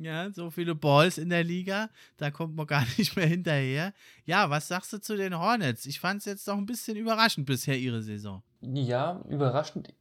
[0.00, 3.92] Ja, so viele Balls in der Liga, da kommt man gar nicht mehr hinterher.
[4.24, 5.84] Ja, was sagst du zu den Hornets?
[5.84, 8.42] Ich fand es jetzt doch ein bisschen überraschend bisher ihre Saison.
[8.62, 9.94] Ja, überraschend.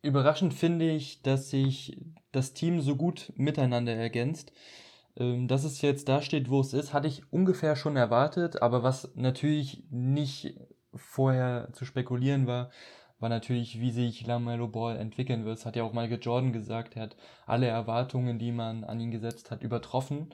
[0.00, 1.98] Überraschend finde ich, dass sich
[2.32, 4.52] das Team so gut miteinander ergänzt.
[5.16, 8.82] Ähm, dass es jetzt da steht, wo es ist, hatte ich ungefähr schon erwartet, aber
[8.82, 10.58] was natürlich nicht
[10.94, 12.70] vorher zu spekulieren war,
[13.24, 15.56] war natürlich, wie sich LaMelo Ball entwickeln wird.
[15.56, 16.94] Das hat ja auch Michael Jordan gesagt.
[16.94, 20.28] Er hat alle Erwartungen, die man an ihn gesetzt hat, übertroffen.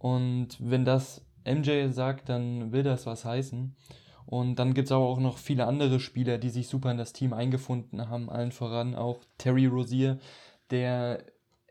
[0.00, 3.76] Und wenn das MJ sagt, dann will das was heißen.
[4.26, 7.12] Und dann gibt es aber auch noch viele andere Spieler, die sich super in das
[7.12, 8.28] Team eingefunden haben.
[8.28, 10.18] Allen voran auch Terry Rozier,
[10.72, 11.22] der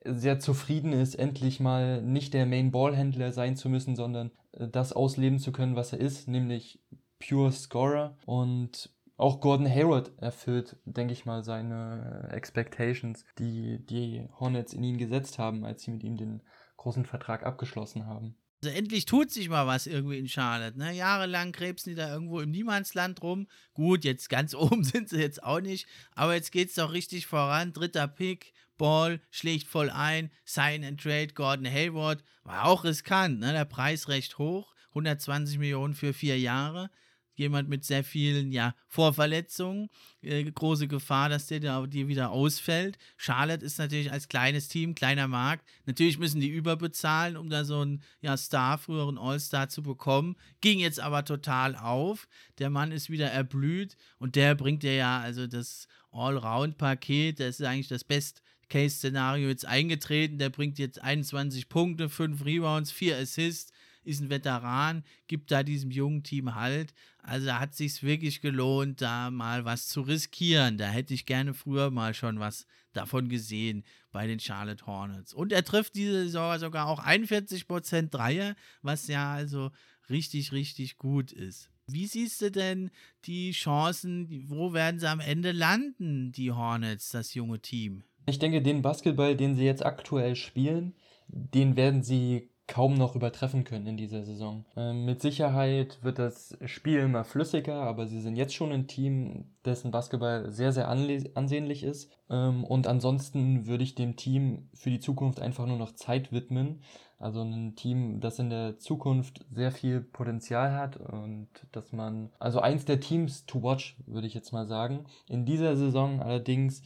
[0.05, 4.93] sehr zufrieden ist, endlich mal nicht der Main Ballhändler sein zu müssen, sondern äh, das
[4.93, 6.79] ausleben zu können, was er ist, nämlich
[7.19, 8.15] Pure Scorer.
[8.25, 14.97] Und auch Gordon Hayward erfüllt, denke ich mal, seine Expectations, die die Hornets in ihn
[14.97, 16.41] gesetzt haben, als sie mit ihm den
[16.77, 18.35] großen Vertrag abgeschlossen haben.
[18.63, 20.77] Also endlich tut sich mal was irgendwie in Charlotte.
[20.77, 20.93] Ne?
[20.93, 23.47] Jahrelang krebsen die da irgendwo im Niemandsland rum.
[23.73, 27.27] Gut, jetzt ganz oben sind sie jetzt auch nicht, aber jetzt geht es doch richtig
[27.27, 27.73] voran.
[27.73, 32.23] Dritter Pick, Ball schlägt voll ein, Sign and Trade, Gordon Hayward.
[32.43, 33.53] War auch riskant, ne?
[33.53, 36.89] der Preis recht hoch, 120 Millionen für vier Jahre
[37.35, 39.89] jemand mit sehr vielen ja, Vorverletzungen,
[40.21, 42.97] äh, große Gefahr, dass der dir wieder ausfällt.
[43.17, 45.67] Charlotte ist natürlich als kleines Team, kleiner Markt.
[45.85, 50.35] Natürlich müssen die überbezahlen, um da so einen ja, Star, früheren All-Star zu bekommen.
[50.61, 52.27] Ging jetzt aber total auf.
[52.59, 57.39] Der Mann ist wieder erblüht und der bringt dir ja also das Allround-Paket.
[57.39, 58.41] Das ist eigentlich das Best.
[58.69, 60.37] Case-Szenario jetzt eingetreten.
[60.37, 63.71] Der bringt jetzt 21 Punkte, 5 Rebounds, 4 Assists,
[64.05, 66.93] ist ein Veteran, gibt da diesem jungen Team Halt.
[67.19, 70.77] Also hat sich wirklich gelohnt, da mal was zu riskieren.
[70.77, 75.33] Da hätte ich gerne früher mal schon was davon gesehen bei den Charlotte Hornets.
[75.33, 79.71] Und er trifft diese Saison sogar auch 41% Dreier, was ja also
[80.09, 81.69] richtig, richtig gut ist.
[81.87, 82.89] Wie siehst du denn
[83.25, 88.03] die Chancen, wo werden sie am Ende landen, die Hornets, das junge Team?
[88.25, 90.95] Ich denke, den Basketball, den sie jetzt aktuell spielen,
[91.27, 94.65] den werden sie kaum noch übertreffen können in dieser Saison.
[94.75, 99.45] Ähm, mit Sicherheit wird das Spiel immer flüssiger, aber sie sind jetzt schon ein Team,
[99.65, 102.11] dessen Basketball sehr, sehr ansehnlich ist.
[102.29, 106.81] Ähm, und ansonsten würde ich dem Team für die Zukunft einfach nur noch Zeit widmen.
[107.19, 112.59] Also ein Team, das in der Zukunft sehr viel Potenzial hat und dass man, also
[112.59, 115.05] eins der Teams to watch, würde ich jetzt mal sagen.
[115.29, 116.81] In dieser Saison allerdings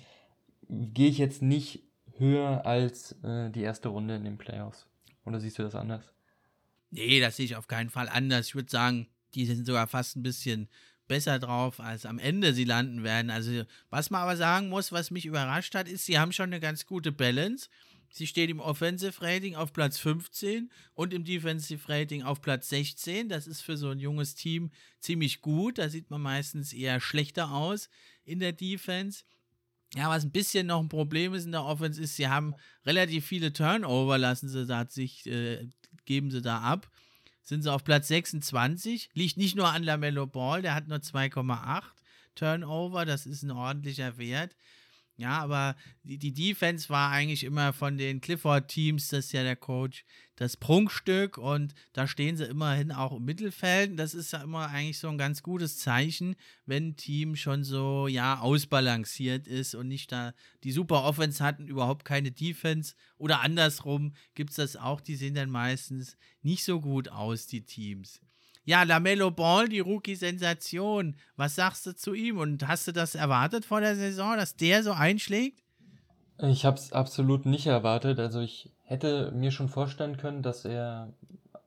[0.70, 1.84] gehe ich jetzt nicht
[2.18, 4.89] höher als äh, die erste Runde in den Playoffs.
[5.30, 6.12] Oder siehst du das anders?
[6.90, 8.48] Nee, das sehe ich auf keinen Fall anders.
[8.48, 10.68] Ich würde sagen, die sind sogar fast ein bisschen
[11.08, 13.30] besser drauf, als am Ende sie landen werden.
[13.30, 16.60] Also, was man aber sagen muss, was mich überrascht hat, ist, sie haben schon eine
[16.60, 17.70] ganz gute Balance.
[18.12, 23.30] Sie steht im Offensive Rating auf Platz 15 und im Defensive Rating auf Platz 16.
[23.30, 25.78] Das ist für so ein junges Team ziemlich gut.
[25.78, 27.88] Da sieht man meistens eher schlechter aus
[28.26, 29.26] in der Defense.
[29.96, 32.54] Ja, was ein bisschen noch ein Problem ist in der Offense, ist, sie haben
[32.86, 35.68] relativ viele Turnover, lassen sie da sich, äh,
[36.06, 36.90] geben sie da ab.
[37.42, 39.10] Sind sie auf Platz 26.
[39.14, 41.84] Liegt nicht nur an Lamello Ball, der hat nur 2,8
[42.36, 44.56] Turnover, das ist ein ordentlicher Wert.
[45.20, 49.58] Ja, aber die, die Defense war eigentlich immer von den Clifford-Teams, das ist ja der
[49.58, 50.06] Coach,
[50.38, 54.00] das Prunkstück und da stehen sie immerhin auch im Mittelfeld.
[54.00, 58.08] Das ist ja immer eigentlich so ein ganz gutes Zeichen, wenn ein Team schon so,
[58.08, 62.96] ja, ausbalanciert ist und nicht da die super Offense hatten, überhaupt keine Defense.
[63.18, 67.66] Oder andersrum gibt es das auch, die sehen dann meistens nicht so gut aus, die
[67.66, 68.22] Teams.
[68.70, 71.16] Ja, Lamello Ball, die Rookie-Sensation.
[71.36, 72.38] Was sagst du zu ihm?
[72.38, 75.64] Und hast du das erwartet vor der Saison, dass der so einschlägt?
[76.38, 78.20] Ich habe es absolut nicht erwartet.
[78.20, 81.12] Also ich hätte mir schon vorstellen können, dass er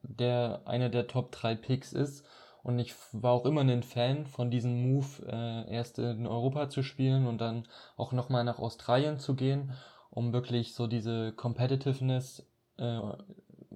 [0.02, 2.24] der einer der Top 3 Picks ist.
[2.62, 6.84] Und ich war auch immer ein Fan von diesem Move, äh, erst in Europa zu
[6.84, 9.72] spielen und dann auch nochmal nach Australien zu gehen,
[10.10, 12.46] um wirklich so diese Competitiveness
[12.78, 13.00] äh,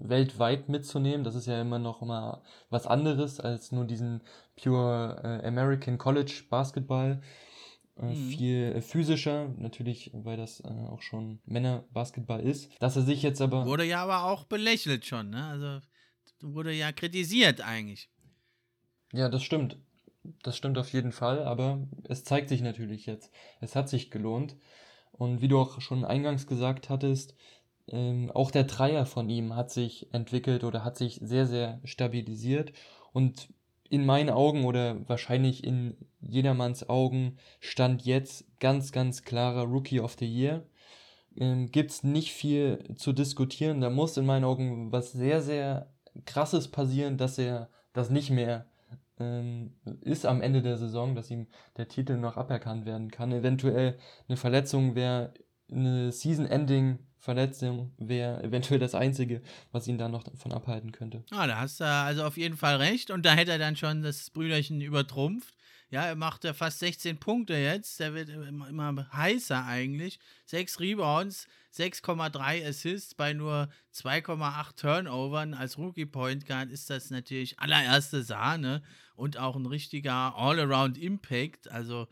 [0.09, 1.25] weltweit mitzunehmen.
[1.25, 4.23] Das ist ja immer noch mal was anderes als nur diesen
[4.57, 7.21] pure äh, American College Basketball.
[7.99, 8.29] Äh, mhm.
[8.29, 12.71] Viel physischer, natürlich, weil das äh, auch schon Männerbasketball ist.
[12.81, 13.67] Dass er sich jetzt aber.
[13.67, 15.45] Wurde ja aber auch belächelt schon, ne?
[15.47, 15.81] Also
[16.41, 18.11] wurde ja kritisiert eigentlich.
[19.13, 19.79] Ja, das stimmt.
[20.43, 23.33] Das stimmt auf jeden Fall, aber es zeigt sich natürlich jetzt.
[23.61, 24.57] Es hat sich gelohnt.
[25.13, 27.35] Und wie du auch schon eingangs gesagt hattest,
[27.89, 32.73] ähm, auch der Dreier von ihm hat sich entwickelt oder hat sich sehr, sehr stabilisiert
[33.13, 33.49] und
[33.89, 40.17] in meinen Augen oder wahrscheinlich in jedermanns Augen stand jetzt ganz, ganz klarer Rookie of
[40.19, 40.65] the Year.
[41.37, 43.81] Ähm, Gibt es nicht viel zu diskutieren.
[43.81, 45.93] Da muss in meinen Augen was sehr, sehr
[46.25, 48.67] krasses passieren, dass er das nicht mehr
[49.19, 51.47] ähm, ist am Ende der Saison, dass ihm
[51.77, 53.33] der Titel noch aberkannt werden kann.
[53.33, 55.33] Eventuell eine Verletzung wäre
[55.71, 61.25] eine Season-Ending Verletzung wäre eventuell das Einzige, was ihn da noch davon abhalten könnte.
[61.31, 63.11] Ah, da hast du also auf jeden Fall recht.
[63.11, 65.53] Und da hätte er dann schon das Brüderchen übertrumpft.
[65.91, 67.99] Ja, er macht ja fast 16 Punkte jetzt.
[67.99, 70.21] Der wird immer, immer heißer eigentlich.
[70.45, 75.55] 6 Rebounds, 6,3 Assists bei nur 2,8 Turnovern.
[75.55, 78.83] Als Rookie Point Guard ist das natürlich allererste Sahne
[79.17, 81.71] und auch ein richtiger All-Around Impact.
[81.73, 82.07] Also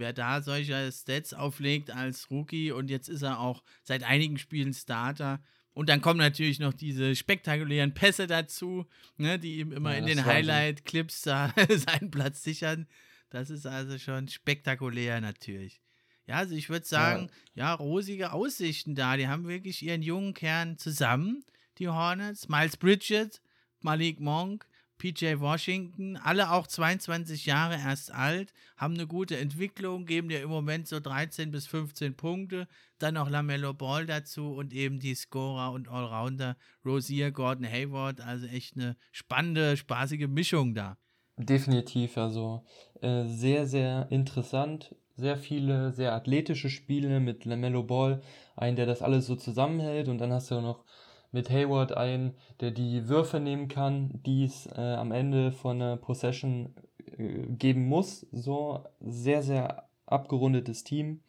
[0.00, 4.74] wer da solche Stats auflegt als Rookie und jetzt ist er auch seit einigen Spielen
[4.74, 5.40] Starter.
[5.72, 8.86] Und dann kommen natürlich noch diese spektakulären Pässe dazu,
[9.16, 12.88] ne, die ihm immer ja, in den Highlight-Clips seinen Platz sichern.
[13.30, 15.80] Das ist also schon spektakulär natürlich.
[16.26, 17.66] Ja, also ich würde sagen, ja.
[17.66, 19.16] ja, rosige Aussichten da.
[19.16, 21.44] Die haben wirklich ihren jungen Kern zusammen,
[21.78, 22.48] die Hornets.
[22.48, 23.40] Miles Bridget,
[23.80, 24.66] Malik Monk,
[25.00, 30.50] PJ Washington, alle auch 22 Jahre erst alt, haben eine gute Entwicklung, geben dir im
[30.50, 35.72] Moment so 13 bis 15 Punkte, dann noch Lamello Ball dazu und eben die Scorer
[35.72, 40.98] und Allrounder Rosier, Gordon Hayward, also echt eine spannende, spaßige Mischung da.
[41.38, 42.62] Definitiv, also
[43.00, 48.20] äh, sehr, sehr interessant, sehr viele, sehr athletische Spiele mit Lamello Ball,
[48.54, 50.08] ein, der das alles so zusammenhält.
[50.08, 50.84] Und dann hast du noch
[51.32, 55.96] mit Hayward ein, der die Würfe nehmen kann, die es äh, am Ende von einer
[55.96, 56.74] Possession
[57.18, 58.26] äh, geben muss.
[58.32, 61.20] So sehr, sehr abgerundetes Team.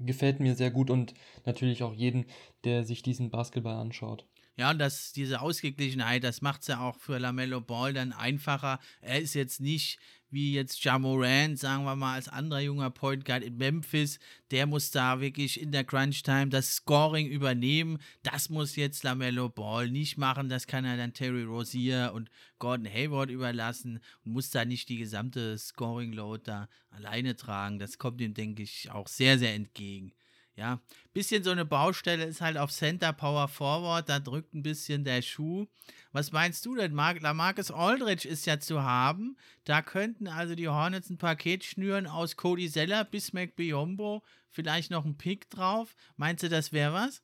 [0.00, 2.26] Gefällt mir sehr gut und natürlich auch jeden,
[2.64, 4.26] der sich diesen Basketball anschaut.
[4.58, 8.80] Ja, und das, diese Ausgeglichenheit, das macht es ja auch für Lamello Ball dann einfacher.
[9.00, 13.44] Er ist jetzt nicht wie jetzt Jamoran, sagen wir mal, als anderer junger Point Guard
[13.44, 14.18] in Memphis,
[14.50, 17.98] der muss da wirklich in der Crunch Time das Scoring übernehmen.
[18.24, 20.48] Das muss jetzt Lamello Ball nicht machen.
[20.48, 24.98] Das kann er dann Terry Rozier und Gordon Hayward überlassen und muss da nicht die
[24.98, 27.78] gesamte Scoring Load da alleine tragen.
[27.78, 30.12] Das kommt ihm, denke ich, auch sehr, sehr entgegen.
[30.58, 30.80] Ja,
[31.12, 35.22] bisschen so eine Baustelle ist halt auf Center Power Forward, da drückt ein bisschen der
[35.22, 35.66] Schuh.
[36.10, 37.20] Was meinst du denn, Mark?
[37.20, 39.36] Lamarcus Aldridge ist ja zu haben.
[39.64, 45.04] Da könnten also die Hornets ein Paket schnüren aus Cody Zeller bis McBiombo, vielleicht noch
[45.04, 45.94] ein Pick drauf.
[46.16, 47.22] Meinst du, das wäre was?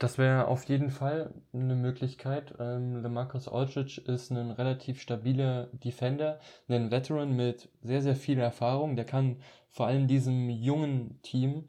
[0.00, 2.52] Das wäre auf jeden Fall eine Möglichkeit.
[2.58, 8.96] Ähm, Lamarcus Aldridge ist ein relativ stabiler Defender, ein Veteran mit sehr, sehr viel Erfahrung.
[8.96, 11.68] Der kann vor allem diesem jungen Team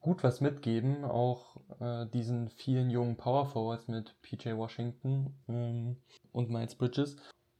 [0.00, 5.96] gut was mitgeben, auch äh, diesen vielen jungen Power Forwards mit PJ Washington ähm,
[6.32, 7.16] und Miles Bridges.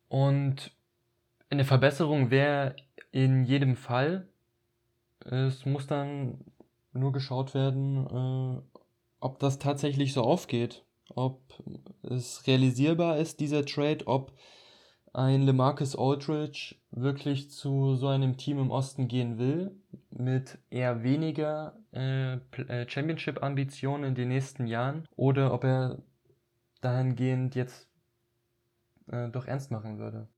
[0.08, 0.72] Und
[1.50, 2.74] Eine Verbesserung wäre
[3.12, 4.28] in jedem Fall.
[5.24, 6.44] Es muss dann
[6.92, 8.80] nur geschaut werden, äh,
[9.20, 10.84] ob das tatsächlich so aufgeht.
[11.14, 11.40] Ob
[12.02, 14.32] es realisierbar ist, dieser Trade, ob
[15.16, 19.74] ein LeMarcus Aldridge wirklich zu so einem Team im Osten gehen will,
[20.10, 26.02] mit eher weniger äh, äh Championship-Ambitionen in den nächsten Jahren, oder ob er
[26.82, 27.88] dahingehend jetzt
[29.06, 30.28] äh, doch ernst machen würde.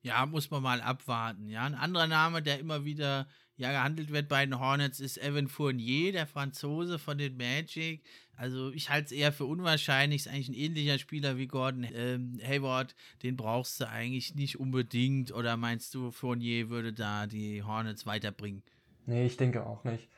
[0.00, 1.46] Ja, muss man mal abwarten.
[1.46, 3.28] Ja, ein anderer Name, der immer wieder
[3.62, 8.02] ja, gehandelt wird bei den Hornets, ist Evan Fournier, der Franzose von den Magic.
[8.36, 12.40] Also ich halte es eher für unwahrscheinlich, ist eigentlich ein ähnlicher Spieler wie Gordon ähm,
[12.42, 12.96] Hayward.
[13.22, 15.32] Den brauchst du eigentlich nicht unbedingt.
[15.32, 18.64] Oder meinst du, Fournier würde da die Hornets weiterbringen?
[19.06, 20.08] Nee, ich denke auch nicht.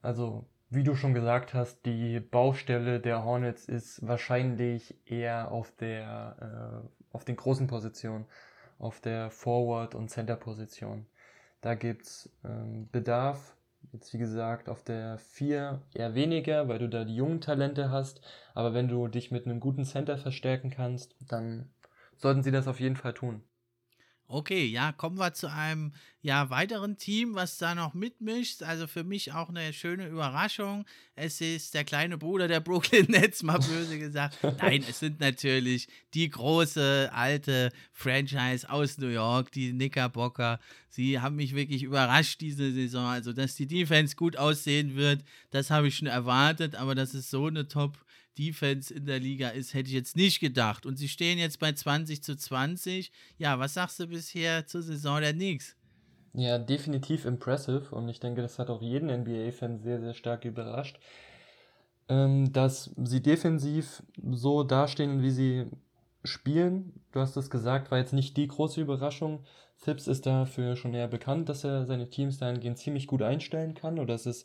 [0.00, 6.82] Also, wie du schon gesagt hast, die Baustelle der Hornets ist wahrscheinlich eher auf der
[6.82, 8.24] äh, auf den großen Positionen
[8.78, 11.06] auf der Forward- und Center-Position.
[11.60, 13.56] Da gibt es ähm, Bedarf.
[13.92, 18.20] Jetzt wie gesagt auf der 4 eher weniger, weil du da die jungen Talente hast.
[18.54, 21.70] Aber wenn du dich mit einem guten Center verstärken kannst, dann
[22.16, 23.47] sollten sie das auf jeden Fall tun.
[24.30, 28.62] Okay, ja, kommen wir zu einem ja, weiteren Team, was da noch mitmischt.
[28.62, 30.84] Also für mich auch eine schöne Überraschung.
[31.14, 34.36] Es ist der kleine Bruder der Brooklyn Nets, mal böse gesagt.
[34.60, 40.60] Nein, es sind natürlich die große alte Franchise aus New York, die Knickerbocker.
[40.90, 43.06] Sie haben mich wirklich überrascht diese Saison.
[43.06, 47.30] Also, dass die Defense gut aussehen wird, das habe ich schon erwartet, aber das ist
[47.30, 48.04] so eine Top-
[48.38, 50.86] Defense in der Liga ist, hätte ich jetzt nicht gedacht.
[50.86, 53.10] Und sie stehen jetzt bei 20 zu 20.
[53.38, 55.76] Ja, was sagst du bisher zur Saison der Knicks?
[56.34, 61.00] Ja, definitiv impressive und ich denke, das hat auch jeden NBA-Fan sehr, sehr stark überrascht,
[62.08, 65.66] ähm, dass sie defensiv so dastehen, wie sie
[66.24, 66.92] spielen.
[67.12, 69.44] Du hast es gesagt, war jetzt nicht die große Überraschung.
[69.76, 73.98] Phipps ist dafür schon eher bekannt, dass er seine Teams dahingehend ziemlich gut einstellen kann
[73.98, 74.44] oder dass es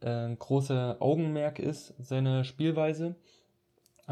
[0.00, 3.16] äh, ein großer Augenmerk ist, seine Spielweise.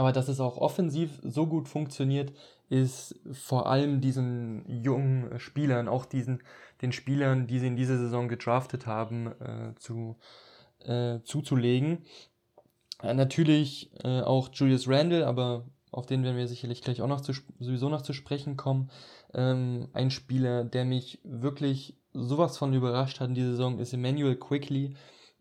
[0.00, 2.32] Aber dass es auch offensiv so gut funktioniert,
[2.70, 6.42] ist vor allem diesen jungen Spielern, auch diesen,
[6.80, 10.16] den Spielern, die sie in dieser Saison gedraftet haben, äh, zu,
[10.86, 12.06] äh, zuzulegen.
[13.02, 17.20] Äh, natürlich äh, auch Julius Randle, aber auf den werden wir sicherlich gleich auch noch
[17.20, 18.90] zu, sowieso noch zu sprechen kommen.
[19.34, 24.36] Ähm, ein Spieler, der mich wirklich sowas von überrascht hat in dieser Saison, ist Emmanuel
[24.36, 24.94] Quickly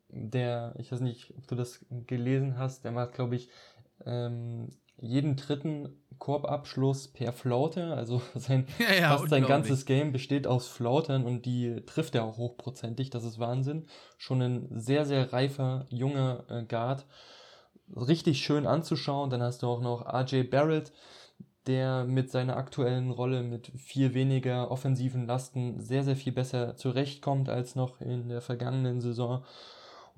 [0.09, 3.49] der, ich weiß nicht, ob du das gelesen hast, der macht, glaube ich,
[4.05, 4.69] ähm,
[5.01, 7.93] jeden dritten Korbabschluss per Flaute.
[7.93, 12.25] Also sein, ja, ja, fast sein ganzes Game besteht aus Flautern und die trifft er
[12.25, 13.09] auch hochprozentig.
[13.09, 13.87] Das ist Wahnsinn.
[14.17, 17.05] Schon ein sehr, sehr reifer, junger äh, Guard.
[17.95, 19.29] Richtig schön anzuschauen.
[19.29, 20.91] Dann hast du auch noch RJ Barrett,
[21.65, 27.49] der mit seiner aktuellen Rolle mit viel weniger offensiven Lasten sehr, sehr viel besser zurechtkommt
[27.49, 29.43] als noch in der vergangenen Saison.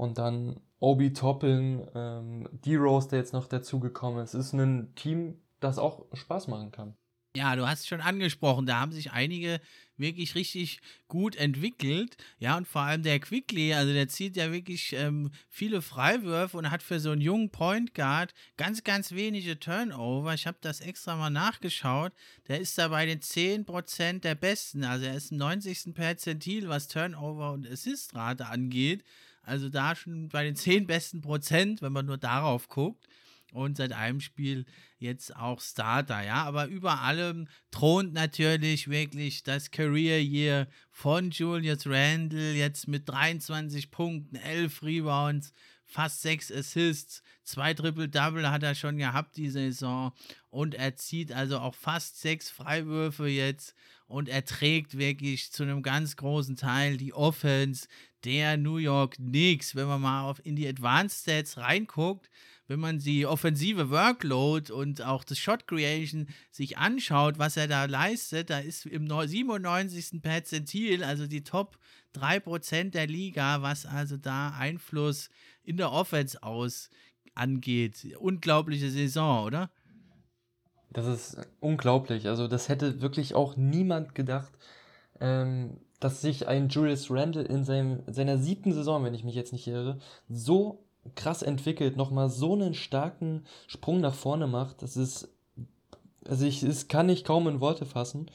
[0.01, 4.33] Und dann Obi Toppin, ähm, D-Rose, der jetzt noch dazugekommen ist.
[4.33, 6.95] Es ist ein Team, das auch Spaß machen kann.
[7.35, 9.61] Ja, du hast es schon angesprochen, da haben sich einige
[9.97, 12.17] wirklich richtig gut entwickelt.
[12.39, 16.71] Ja, und vor allem der Quickly, also der zieht ja wirklich ähm, viele Freiwürfe und
[16.71, 20.33] hat für so einen jungen Point Guard ganz, ganz wenige Turnover.
[20.33, 22.11] Ich habe das extra mal nachgeschaut.
[22.47, 24.83] Der ist da bei den 10% der Besten.
[24.83, 25.93] Also er ist im 90.
[25.93, 29.03] Perzentil, was Turnover und Assistrate angeht.
[29.43, 33.07] Also da schon bei den 10 besten Prozent, wenn man nur darauf guckt.
[33.53, 34.65] Und seit einem Spiel
[34.97, 36.43] jetzt auch Starter, ja.
[36.45, 43.91] Aber über allem thront natürlich wirklich das Career Year von Julius Randle jetzt mit 23
[43.91, 45.51] Punkten, 11 Rebounds,
[45.91, 50.13] fast 6 Assists, zwei Triple-Double hat er schon gehabt die Saison
[50.49, 53.75] und er zieht also auch fast 6 Freiwürfe jetzt
[54.07, 57.87] und er trägt wirklich zu einem ganz großen Teil die Offense
[58.23, 59.75] der New York Knicks.
[59.75, 62.29] Wenn man mal auf, in die Advanced Stats reinguckt,
[62.67, 67.85] wenn man die offensive Workload und auch das Shot Creation sich anschaut, was er da
[67.85, 70.21] leistet, da ist im 97.
[70.21, 71.77] Perzentil, also die Top
[72.15, 75.29] 3% der Liga, was also da Einfluss
[75.63, 76.89] in der Offense aus
[77.35, 78.15] angeht.
[78.19, 79.69] Unglaubliche Saison, oder?
[80.91, 82.27] Das ist unglaublich.
[82.27, 84.51] Also das hätte wirklich auch niemand gedacht,
[85.19, 89.53] ähm, dass sich ein Julius Randle in seinem, seiner siebten Saison, wenn ich mich jetzt
[89.53, 90.83] nicht irre, so
[91.15, 94.81] krass entwickelt, nochmal so einen starken Sprung nach vorne macht.
[94.81, 95.29] Das ist,
[96.27, 98.29] also ich, es kann ich kaum in Worte fassen.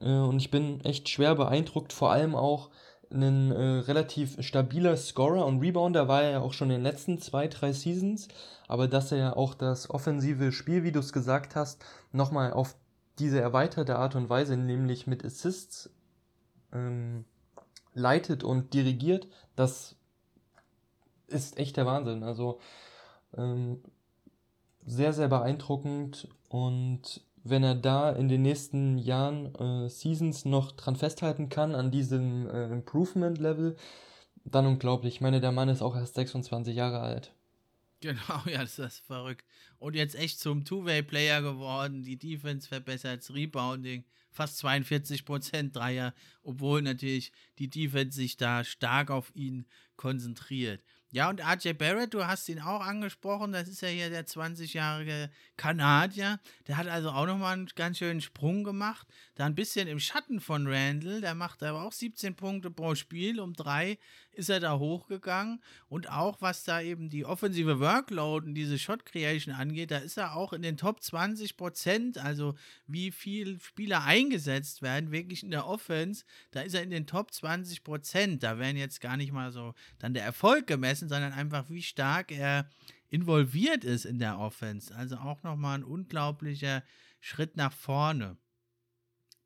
[0.00, 2.70] Äh, und ich bin echt schwer beeindruckt, vor allem auch
[3.10, 7.18] ein äh, relativ stabiler Scorer und Rebounder war er ja auch schon in den letzten
[7.18, 8.28] zwei, drei Seasons,
[8.68, 12.76] aber dass er auch das offensive Spiel, wie du es gesagt hast, nochmal auf
[13.18, 15.90] diese erweiterte Art und Weise, nämlich mit Assists,
[16.74, 17.24] ähm,
[17.94, 19.96] leitet und dirigiert, das
[21.28, 22.22] ist echt der Wahnsinn.
[22.22, 22.60] Also
[23.36, 23.82] ähm,
[24.86, 30.96] sehr, sehr beeindruckend und wenn er da in den nächsten Jahren, äh, Seasons noch dran
[30.96, 33.76] festhalten kann, an diesem äh, Improvement-Level,
[34.44, 35.16] dann unglaublich.
[35.16, 37.32] Ich meine, der Mann ist auch erst 26 Jahre alt.
[38.00, 39.44] Genau, ja, das ist verrückt.
[39.78, 44.04] Und jetzt echt zum Two-Way-Player geworden, die Defense verbessert, das Rebounding,
[44.34, 46.12] fast 42% Dreier,
[46.42, 49.66] obwohl natürlich die Defense sich da stark auf ihn
[49.96, 50.82] konzentriert.
[51.10, 55.30] Ja, und RJ Barrett, du hast ihn auch angesprochen, das ist ja hier der 20-jährige
[55.56, 56.40] Kanadier.
[56.66, 59.06] Der hat also auch nochmal einen ganz schönen Sprung gemacht.
[59.34, 63.40] Da ein bisschen im Schatten von Randall, der macht aber auch 17 Punkte pro Spiel.
[63.40, 63.98] Um drei
[64.32, 65.60] ist er da hochgegangen.
[65.88, 70.18] Und auch was da eben die offensive Workload und diese Shot Creation angeht, da ist
[70.18, 72.54] er auch in den Top 20 Prozent, also
[72.86, 77.32] wie viel Spieler eingesetzt werden, wirklich in der Offense, da ist er in den Top
[77.32, 78.42] 20 Prozent.
[78.42, 82.30] Da werden jetzt gar nicht mal so dann der Erfolg gemessen sondern einfach, wie stark
[82.30, 82.68] er
[83.08, 84.94] involviert ist in der Offense.
[84.94, 86.82] Also auch nochmal ein unglaublicher
[87.20, 88.36] Schritt nach vorne.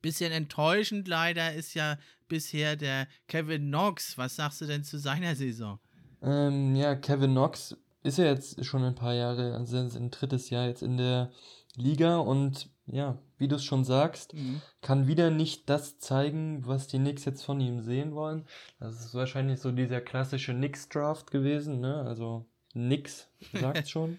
[0.01, 4.16] Bisschen enttäuschend leider ist ja bisher der Kevin Knox.
[4.18, 5.78] Was sagst du denn zu seiner Saison?
[6.22, 10.66] Ähm, ja, Kevin Knox ist ja jetzt schon ein paar Jahre, also ein drittes Jahr
[10.66, 11.30] jetzt in der
[11.76, 14.61] Liga und ja, wie du es schon sagst, mhm.
[14.80, 18.46] kann wieder nicht das zeigen, was die Knicks jetzt von ihm sehen wollen.
[18.80, 22.03] Das ist wahrscheinlich so dieser klassische Knicks-Draft gewesen, ne?
[22.03, 24.18] Also nix, sagt schon.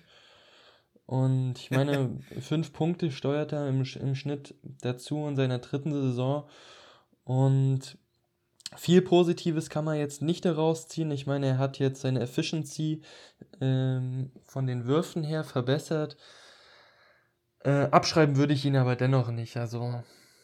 [1.09, 6.47] Und ich meine, fünf Punkte steuert er im, im Schnitt dazu in seiner dritten Saison.
[7.23, 7.97] Und
[8.75, 11.09] viel Positives kann man jetzt nicht daraus ziehen.
[11.09, 13.01] Ich meine, er hat jetzt seine Efficiency
[13.59, 16.15] ähm, von den Würfen her verbessert.
[17.63, 19.57] Äh, abschreiben würde ich ihn aber dennoch nicht.
[19.57, 20.03] Also,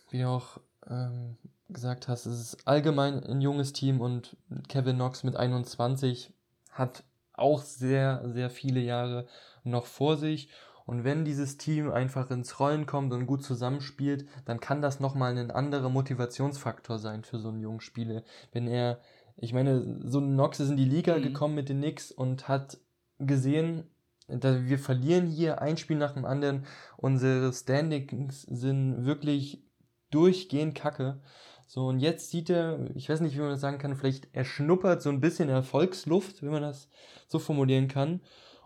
[0.09, 0.57] wie du auch
[0.89, 1.37] ähm,
[1.69, 4.35] gesagt hast, es ist allgemein ein junges Team und
[4.67, 6.33] Kevin Knox mit 21
[6.71, 7.03] hat
[7.33, 9.27] auch sehr, sehr viele Jahre
[9.65, 10.49] noch vor sich.
[10.85, 15.35] Und wenn dieses Team einfach ins Rollen kommt und gut zusammenspielt, dann kann das nochmal
[15.35, 18.23] ein anderer Motivationsfaktor sein für so einen jungen Spieler.
[18.51, 18.99] Wenn er,
[19.35, 21.23] ich meine, so ein Knox ist in die Liga mhm.
[21.23, 22.77] gekommen mit den Knicks und hat
[23.17, 23.89] gesehen,
[24.27, 26.65] wir verlieren hier ein Spiel nach dem anderen.
[26.97, 29.63] Unsere Standings sind wirklich
[30.11, 31.21] durchgehend kacke.
[31.67, 34.45] So, und jetzt sieht er, ich weiß nicht, wie man das sagen kann, vielleicht er
[34.45, 36.89] schnuppert so ein bisschen Erfolgsluft, wenn man das
[37.27, 38.21] so formulieren kann.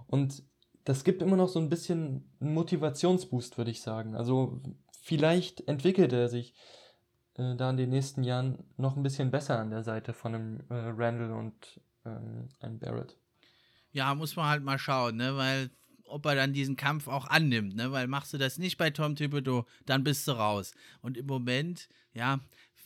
[0.07, 0.43] Und
[0.89, 4.15] das gibt immer noch so ein bisschen einen Motivationsboost, würde ich sagen.
[4.15, 4.59] Also
[5.03, 6.55] vielleicht entwickelt er sich
[7.35, 10.59] äh, da in den nächsten Jahren noch ein bisschen besser an der Seite von einem
[10.69, 13.15] äh, Randall und ähm, einem Barrett.
[13.91, 15.37] Ja, muss man halt mal schauen, ne?
[15.37, 15.69] Weil
[16.05, 17.91] ob er dann diesen Kampf auch annimmt, ne?
[17.91, 20.73] Weil machst du das nicht bei Tom Thibodeau, dann bist du raus.
[21.01, 22.39] Und im Moment, ja,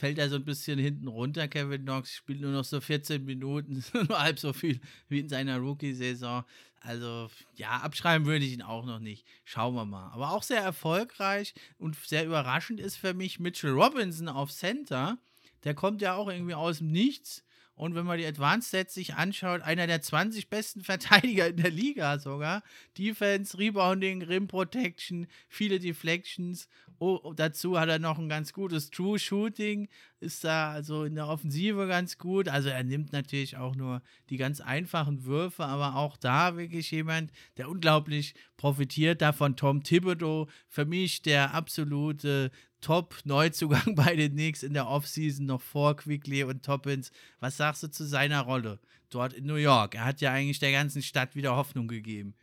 [0.03, 1.47] fällt er so ein bisschen hinten runter.
[1.47, 5.59] Kevin Knox spielt nur noch so 14 Minuten, nur halb so viel wie in seiner
[5.59, 6.43] Rookie-Saison.
[6.81, 9.25] Also, ja, abschreiben würde ich ihn auch noch nicht.
[9.45, 10.11] Schauen wir mal.
[10.11, 15.19] Aber auch sehr erfolgreich und sehr überraschend ist für mich Mitchell Robinson auf Center.
[15.63, 17.45] Der kommt ja auch irgendwie aus dem Nichts
[17.75, 21.71] und wenn man die Advanced Stats sich anschaut, einer der 20 besten Verteidiger in der
[21.71, 22.63] Liga sogar.
[22.97, 26.67] Defense, Rebounding, Rim Protection, viele Deflections.
[26.99, 31.27] Oh, dazu hat er noch ein ganz gutes True Shooting, ist da also in der
[31.27, 32.47] Offensive ganz gut.
[32.47, 37.31] Also er nimmt natürlich auch nur die ganz einfachen Würfe, aber auch da wirklich jemand,
[37.57, 40.47] der unglaublich profitiert da von Tom Thibodeau.
[40.69, 42.51] Für mich der absolute
[42.83, 47.11] Top-Neuzugang bei den Knicks in der Offseason noch vor Quickly und Toppins.
[47.39, 48.79] Was sagst du zu seiner Rolle
[49.09, 49.95] dort in New York?
[49.95, 52.35] Er hat ja eigentlich der ganzen Stadt wieder Hoffnung gegeben.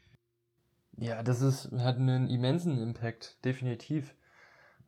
[0.97, 4.15] Ja, das ist, hat einen immensen Impact, definitiv.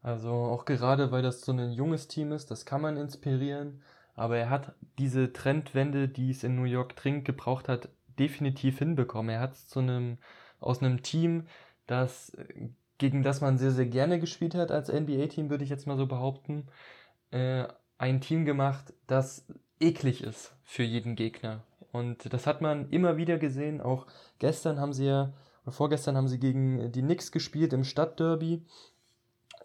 [0.02, 3.82] Also auch gerade, weil das so ein junges Team ist, das kann man inspirieren.
[4.14, 7.88] Aber er hat diese Trendwende, die es in New York dringend gebraucht hat,
[8.18, 9.30] definitiv hinbekommen.
[9.30, 10.18] Er hat es zu einem,
[10.60, 11.46] aus einem Team,
[11.86, 12.36] das
[13.02, 16.06] gegen das man sehr, sehr gerne gespielt hat als NBA-Team, würde ich jetzt mal so
[16.06, 16.68] behaupten,
[17.32, 17.64] äh,
[17.98, 19.44] ein Team gemacht, das
[19.80, 21.64] eklig ist für jeden Gegner.
[21.90, 23.80] Und das hat man immer wieder gesehen.
[23.80, 24.06] Auch
[24.38, 25.32] gestern haben sie ja,
[25.64, 28.64] oder vorgestern haben sie gegen die Knicks gespielt im Stadtderby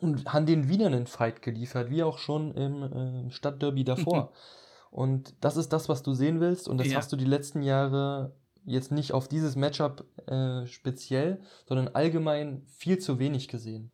[0.01, 4.31] und haben denen wieder einen Fight geliefert, wie auch schon im äh, Stadtderby davor.
[4.89, 6.67] und das ist das, was du sehen willst.
[6.67, 6.97] Und das ja.
[6.97, 8.33] hast du die letzten Jahre
[8.67, 13.91] jetzt nicht auf dieses Matchup äh, speziell, sondern allgemein viel zu wenig gesehen.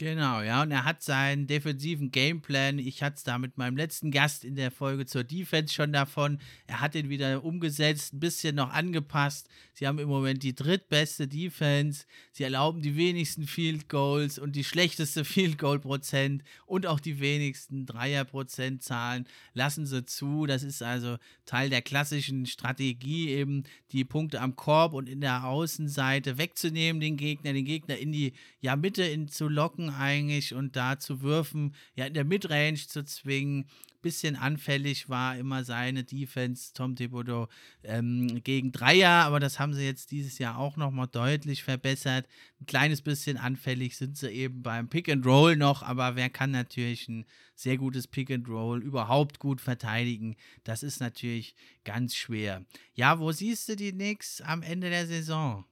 [0.00, 2.78] Genau, ja, und er hat seinen defensiven Gameplan.
[2.78, 6.38] Ich hatte es da mit meinem letzten Gast in der Folge zur Defense schon davon.
[6.68, 9.48] Er hat ihn wieder umgesetzt, ein bisschen noch angepasst.
[9.74, 12.04] Sie haben im Moment die drittbeste Defense.
[12.30, 17.18] Sie erlauben die wenigsten Field Goals und die schlechteste Field Goal Prozent und auch die
[17.18, 20.46] wenigsten Dreier Prozentzahlen lassen sie zu.
[20.46, 25.44] Das ist also Teil der klassischen Strategie, eben die Punkte am Korb und in der
[25.44, 30.76] Außenseite wegzunehmen, den Gegner, den Gegner in die ja, Mitte in, zu locken eigentlich und
[30.76, 33.66] da zu würfen, ja, in der Midrange zu zwingen.
[34.00, 37.48] Bisschen anfällig war immer seine Defense, Tom Thibodeau,
[37.82, 42.28] ähm, gegen Dreier, aber das haben sie jetzt dieses Jahr auch nochmal deutlich verbessert.
[42.60, 46.52] Ein kleines bisschen anfällig sind sie eben beim Pick and Roll noch, aber wer kann
[46.52, 47.26] natürlich ein
[47.56, 50.36] sehr gutes Pick and Roll überhaupt gut verteidigen?
[50.62, 52.64] Das ist natürlich ganz schwer.
[52.94, 55.64] Ja, wo siehst du die Knicks am Ende der Saison?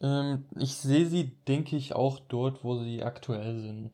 [0.00, 3.92] Ähm, ich sehe sie, denke ich, auch dort, wo sie aktuell sind.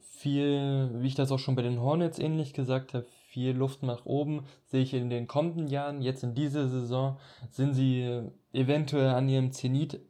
[0.00, 4.06] Viel, wie ich das auch schon bei den Hornets ähnlich gesagt habe, viel Luft nach
[4.06, 6.02] oben sehe ich in den kommenden Jahren.
[6.02, 7.18] Jetzt in dieser Saison
[7.50, 10.00] sind sie eventuell an ihrem Zenit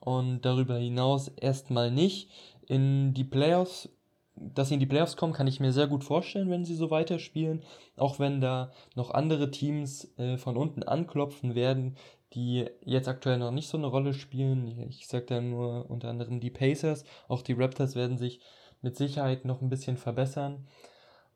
[0.00, 2.30] und darüber hinaus erstmal nicht.
[2.66, 3.88] In die Playoffs,
[4.36, 6.90] dass sie in die Playoffs kommen, kann ich mir sehr gut vorstellen, wenn sie so
[6.90, 7.62] weiterspielen.
[7.96, 11.96] Auch wenn da noch andere Teams äh, von unten anklopfen werden,
[12.34, 14.66] die jetzt aktuell noch nicht so eine Rolle spielen.
[14.88, 17.04] Ich sage da nur unter anderem die Pacers.
[17.28, 18.40] Auch die Raptors werden sich
[18.82, 20.66] mit Sicherheit noch ein bisschen verbessern.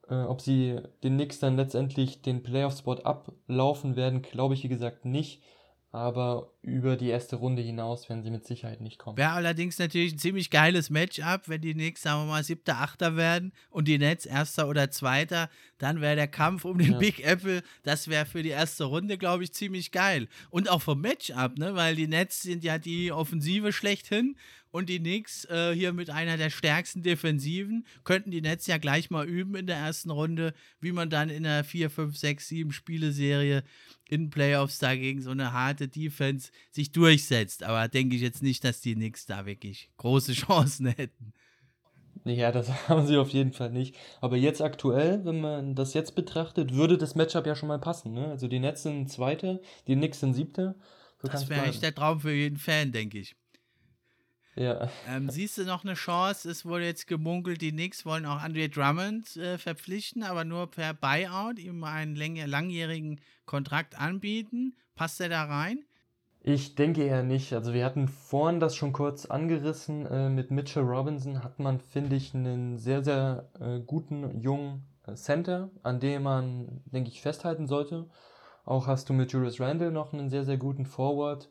[0.09, 5.05] Äh, ob sie den Knicks dann letztendlich den Playoff-Spot ablaufen werden, glaube ich wie gesagt
[5.05, 5.43] nicht
[5.91, 9.17] aber über die erste Runde hinaus werden sie mit Sicherheit nicht kommen.
[9.17, 13.17] Wäre allerdings natürlich ein ziemlich geiles Matchup, wenn die Knicks, sagen wir mal, siebter, achter
[13.17, 16.99] werden und die Nets erster oder zweiter, dann wäre der Kampf um den ja.
[16.99, 20.29] Big Apple, das wäre für die erste Runde, glaube ich, ziemlich geil.
[20.51, 24.37] Und auch vom Matchup, ne, weil die Nets sind ja die Offensive schlechthin
[24.71, 29.11] und die Knicks äh, hier mit einer der stärksten Defensiven könnten die Nets ja gleich
[29.11, 32.73] mal üben in der ersten Runde, wie man dann in der 4, 5, 6, 7
[32.73, 33.65] Spiele-Serie
[34.09, 37.63] in Playoffs dagegen so eine harte Defense sich durchsetzt.
[37.63, 41.33] Aber denke ich jetzt nicht, dass die Knicks da wirklich große Chancen hätten.
[42.25, 43.97] Ja, das haben sie auf jeden Fall nicht.
[44.21, 48.13] Aber jetzt aktuell, wenn man das jetzt betrachtet, würde das Matchup ja schon mal passen.
[48.13, 48.27] Ne?
[48.29, 50.75] Also die Nets sind Zweite, die Knicks sind Siebte.
[51.21, 53.35] So das wäre echt der Traum für jeden Fan, denke ich.
[54.59, 54.89] Ja.
[55.07, 56.51] Ähm, siehst du noch eine Chance?
[56.51, 60.95] Es wurde jetzt gemunkelt, die Knicks wollen auch Andre Drummond äh, verpflichten, aber nur per
[60.95, 64.75] Buyout, ihm einen langjährigen Kontrakt anbieten.
[64.97, 65.85] Passt er da rein?
[66.41, 67.53] Ich denke eher nicht.
[67.53, 70.07] Also wir hatten vorhin das schon kurz angerissen.
[70.07, 74.85] Äh, mit Mitchell Robinson hat man, finde ich, einen sehr, sehr äh, guten jungen
[75.15, 78.09] Center, an dem man, denke ich, festhalten sollte.
[78.65, 81.49] Auch hast du mit Julius Randle noch einen sehr, sehr guten Forward.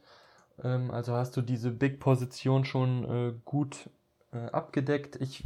[0.64, 3.90] Ähm, also hast du diese Big-Position schon äh, gut
[4.32, 5.16] äh, abgedeckt.
[5.22, 5.44] Ich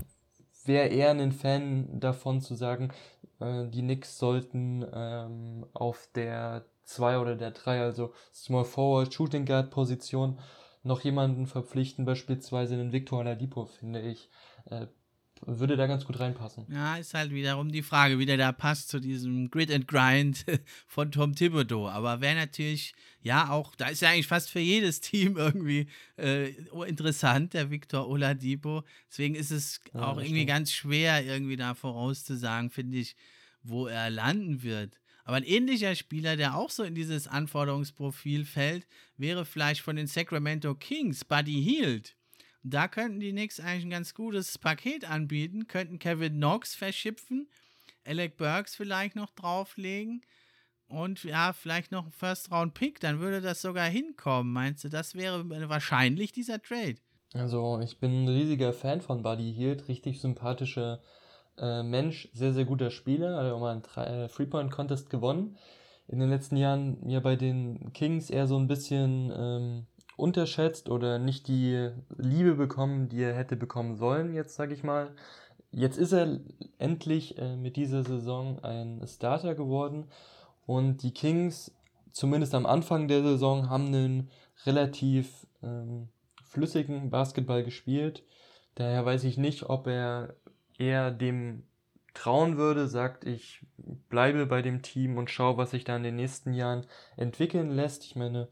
[0.66, 2.92] wäre eher ein Fan davon zu sagen,
[3.40, 9.46] äh, die Knicks sollten ähm, auf der 2 oder der 3, also Small Forward, Shooting
[9.46, 10.40] Guard Position,
[10.84, 14.30] noch jemanden verpflichten, beispielsweise einen Victor Oladipo, finde ich.
[14.66, 14.88] Äh,
[15.46, 16.66] würde da ganz gut reinpassen.
[16.70, 20.46] Ja, ist halt wiederum die Frage, wie der da passt zu diesem Grid and Grind
[20.88, 21.90] von Tom Thibodeau.
[21.90, 25.88] Aber wäre natürlich, ja, auch, da ist ja eigentlich fast für jedes Team irgendwie
[26.18, 26.50] äh,
[26.88, 28.84] interessant, der Victor Oladipo.
[29.10, 30.50] Deswegen ist es ja, auch irgendwie stimmt.
[30.50, 33.16] ganz schwer, irgendwie da vorauszusagen, finde ich,
[33.64, 35.00] wo er landen wird.
[35.24, 38.88] Aber ein ähnlicher Spieler, der auch so in dieses Anforderungsprofil fällt,
[39.18, 42.16] wäre vielleicht von den Sacramento Kings, Buddy Hield.
[42.64, 47.50] Da könnten die Knicks eigentlich ein ganz gutes Paket anbieten, könnten Kevin Knox verschipfen,
[48.06, 50.22] Alec Burks vielleicht noch drauflegen
[50.88, 54.52] und ja, vielleicht noch ein First-Round-Pick, dann würde das sogar hinkommen.
[54.52, 56.98] Meinst du, das wäre wahrscheinlich dieser Trade?
[57.34, 61.02] Also, ich bin ein riesiger Fan von Buddy Hield, richtig sympathischer
[61.58, 65.58] äh, Mensch, sehr, sehr guter Spieler, hat auch mal einen äh, Three-Point-Contest gewonnen.
[66.08, 69.88] In den letzten Jahren ja bei den Kings eher so ein bisschen ähm,
[70.22, 75.12] unterschätzt oder nicht die Liebe bekommen, die er hätte bekommen sollen, jetzt sage ich mal.
[75.72, 76.40] Jetzt ist er
[76.78, 80.06] endlich äh, mit dieser Saison ein Starter geworden
[80.66, 81.74] und die Kings,
[82.12, 84.30] zumindest am Anfang der Saison, haben einen
[84.66, 86.10] relativ ähm,
[86.44, 88.24] flüssigen Basketball gespielt.
[88.76, 90.36] Daher weiß ich nicht, ob er
[90.78, 91.64] eher dem
[92.14, 93.62] trauen würde, sagt, ich
[94.10, 98.04] bleibe bei dem Team und schaue, was sich da in den nächsten Jahren entwickeln lässt.
[98.04, 98.50] Ich meine,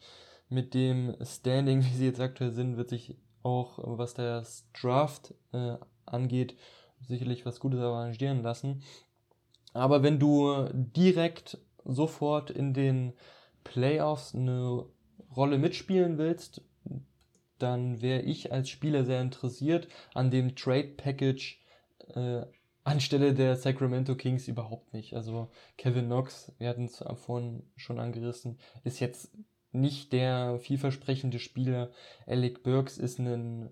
[0.50, 5.78] mit dem Standing, wie sie jetzt aktuell sind, wird sich auch, was das Draft äh,
[6.06, 6.58] angeht,
[7.02, 8.84] sicherlich was Gutes arrangieren lassen.
[9.74, 13.14] Aber wenn du direkt sofort in den
[13.64, 14.86] Playoffs eine
[15.36, 16.62] Rolle mitspielen willst,
[17.60, 21.60] dann wäre ich als Spieler sehr interessiert an dem Trade Package
[22.16, 22.46] äh,
[22.84, 25.14] anstelle der Sacramento Kings überhaupt nicht.
[25.14, 29.32] Also Kevin Knox, wir hatten es vorhin schon angerissen, ist jetzt
[29.72, 31.92] nicht der vielversprechende Spieler.
[32.26, 33.70] Alec Burks ist ein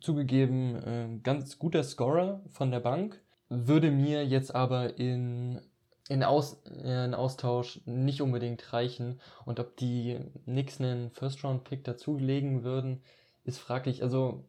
[0.00, 5.60] zugegeben äh, ganz guter Scorer von der Bank, würde mir jetzt aber in,
[6.08, 9.20] in, Aus, äh, in Austausch nicht unbedingt reichen.
[9.44, 13.02] Und ob die Knicks einen First-Round-Pick dazulegen würden,
[13.44, 14.02] ist fraglich.
[14.02, 14.44] Also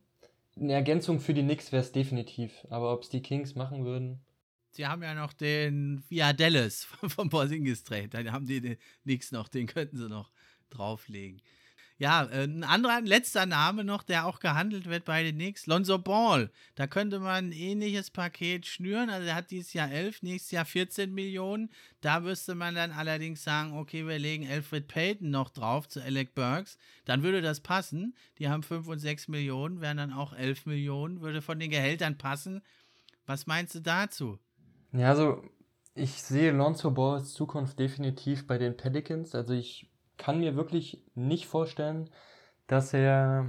[0.55, 4.19] eine Ergänzung für die Knicks wäre es definitiv, aber ob es die Kings machen würden.
[4.71, 8.09] Sie haben ja noch den Via Dallas vom Porzingis Trade.
[8.09, 10.31] Da haben die den Knicks noch, den könnten sie noch
[10.69, 11.41] drauflegen.
[11.99, 15.67] Ja, äh, ein anderer, ein letzter Name noch, der auch gehandelt wird bei den Knicks,
[15.67, 16.49] Lonzo Ball.
[16.75, 19.09] Da könnte man ein ähnliches Paket schnüren.
[19.09, 21.69] Also er hat dieses Jahr 11, nächstes Jahr 14 Millionen.
[21.99, 26.33] Da müsste man dann allerdings sagen, okay, wir legen Alfred Payton noch drauf zu Alec
[26.35, 26.77] Burks.
[27.03, 28.15] Dann würde das passen.
[28.37, 32.17] Die haben 5 und 6 Millionen, wären dann auch 11 Millionen, würde von den Gehältern
[32.17, 32.61] passen.
[33.25, 34.39] Was meinst du dazu?
[34.93, 35.43] Ja, also
[35.95, 39.35] ich sehe Lonzo Balls Zukunft definitiv bei den Pelicans.
[39.35, 39.88] Also ich
[40.19, 42.11] kann mir wirklich nicht vorstellen,
[42.67, 43.47] dass er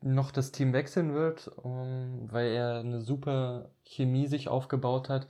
[0.00, 5.26] noch das Team wechseln wird, um, weil er eine super Chemie sich aufgebaut hat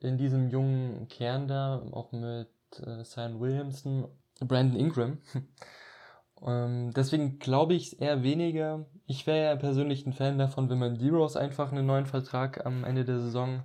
[0.00, 2.48] in diesem jungen Kern da, auch mit
[2.84, 4.08] äh, Sion Williamson,
[4.40, 5.18] Brandon Ingram.
[6.42, 8.86] ähm, deswegen glaube ich es eher weniger.
[9.06, 12.84] Ich wäre ja persönlich ein Fan davon, wenn man D-Rose einfach einen neuen Vertrag am
[12.84, 13.62] Ende der Saison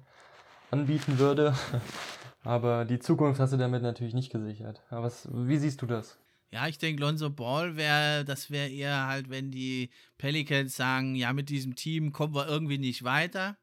[0.72, 1.54] anbieten würde.
[2.44, 4.82] Aber die Zukunft hast du damit natürlich nicht gesichert.
[4.90, 6.19] Aber was, wie siehst du das?
[6.52, 11.32] Ja, ich denke, Lonzo Ball wäre, das wäre eher halt, wenn die Pelicans sagen, ja,
[11.32, 13.58] mit diesem Team kommen wir irgendwie nicht weiter.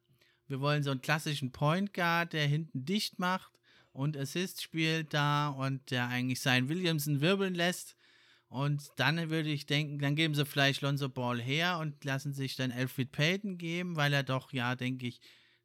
[0.46, 3.50] Wir wollen so einen klassischen Point Guard, der hinten dicht macht
[3.92, 7.96] und Assist spielt da und der eigentlich seinen Williamson wirbeln lässt.
[8.48, 12.54] Und dann würde ich denken, dann geben sie vielleicht Lonzo Ball her und lassen sich
[12.54, 15.20] dann Alfred Payton geben, weil er doch, ja, denke ich,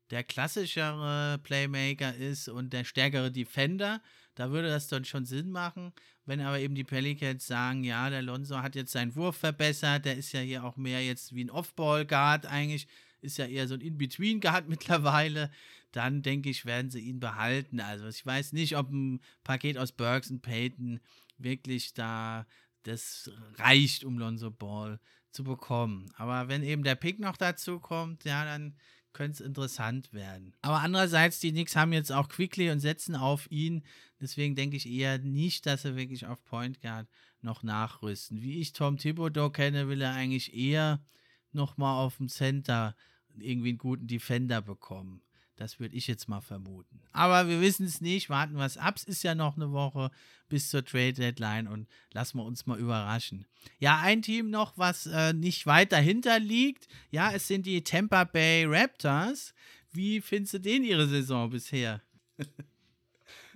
[0.10, 4.02] der klassischere Playmaker ist und der stärkere Defender.
[4.36, 5.94] Da würde das dann schon Sinn machen.
[6.26, 10.18] Wenn aber eben die Pelicans sagen, ja, der Lonzo hat jetzt seinen Wurf verbessert, der
[10.18, 12.88] ist ja hier auch mehr jetzt wie ein Off-Ball-Guard eigentlich,
[13.22, 15.52] ist ja eher so ein In-Between-Guard mittlerweile,
[15.92, 17.80] dann denke ich, werden sie ihn behalten.
[17.80, 21.02] Also ich weiß nicht, ob ein Paket aus Burks und Payton
[21.38, 22.46] wirklich da
[22.84, 25.00] das reicht, um Lonzo Ball
[25.32, 26.12] zu bekommen.
[26.18, 28.76] Aber wenn eben der Pick noch dazu kommt, ja, dann
[29.14, 30.54] könnte es interessant werden.
[30.62, 33.84] Aber andererseits, die Knicks haben jetzt auch Quickly und setzen auf ihn.
[34.20, 37.08] Deswegen denke ich eher nicht, dass sie wirklich auf Point Guard
[37.42, 38.42] noch nachrüsten.
[38.42, 41.04] Wie ich Tom Thibodeau kenne, will er eigentlich eher
[41.52, 42.96] nochmal auf dem Center
[43.38, 45.22] irgendwie einen guten Defender bekommen.
[45.62, 47.00] Das würde ich jetzt mal vermuten.
[47.12, 48.32] Aber wir wissen es nicht.
[48.32, 48.96] Warten wir es ab.
[48.98, 50.10] Es ist ja noch eine Woche
[50.50, 53.46] bis zur Trade Deadline und lassen wir uns mal überraschen.
[53.78, 56.88] Ja, ein Team noch, was äh, nicht weit dahinter liegt.
[57.12, 59.54] Ja, es sind die Tampa Bay Raptors.
[59.92, 62.02] Wie findest du denn ihre Saison bisher?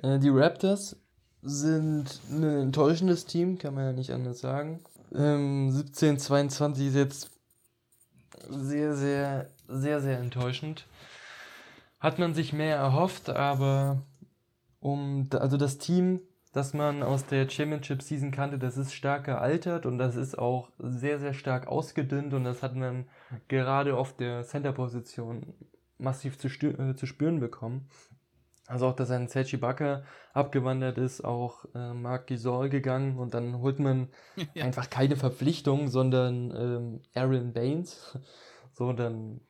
[0.04, 0.98] Äh, die Raptors
[1.42, 4.82] sind ein enttäuschendes Team, kann man ja nicht anders sagen.
[5.16, 7.32] Ähm, 17, 22 ist jetzt
[8.50, 10.86] sehr, sehr, sehr, sehr enttäuschend
[12.00, 14.04] hat man sich mehr erhofft, aber
[14.80, 16.22] um, also das Team,
[16.54, 20.70] das man aus der Championship Season kannte, das ist stark gealtert und das ist auch
[20.78, 23.08] sehr, sehr stark ausgedünnt und das hat man
[23.48, 25.54] gerade auf der Center-Position
[25.98, 27.90] massiv zu, äh, zu spüren bekommen.
[28.68, 33.60] Also auch, dass ein Sergi Bakker abgewandert ist, auch äh, Marc Gisol gegangen und dann
[33.60, 34.10] holt man
[34.54, 34.66] ja.
[34.66, 38.18] einfach keine Verpflichtung, sondern ähm, Aaron Baines.
[38.74, 39.42] So, dann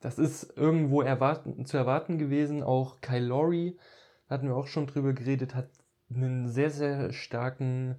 [0.00, 2.62] das ist irgendwo erwarten, zu erwarten gewesen.
[2.62, 3.78] Auch Kyle Lowry,
[4.28, 5.68] hatten wir auch schon drüber geredet, hat
[6.10, 7.96] einen sehr, sehr starken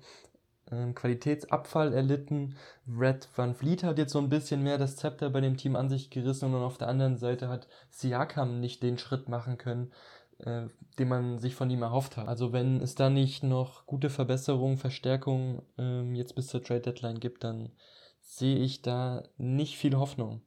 [0.72, 2.56] äh, Qualitätsabfall erlitten.
[2.88, 5.90] Red Van Vliet hat jetzt so ein bisschen mehr das Zepter bei dem Team an
[5.90, 9.92] sich gerissen und auf der anderen Seite hat Siakam nicht den Schritt machen können,
[10.40, 12.28] äh, den man sich von ihm erhofft hat.
[12.28, 17.20] Also wenn es da nicht noch gute Verbesserungen, Verstärkungen äh, jetzt bis zur Trade Deadline
[17.20, 17.72] gibt, dann
[18.22, 20.42] sehe ich da nicht viel Hoffnung.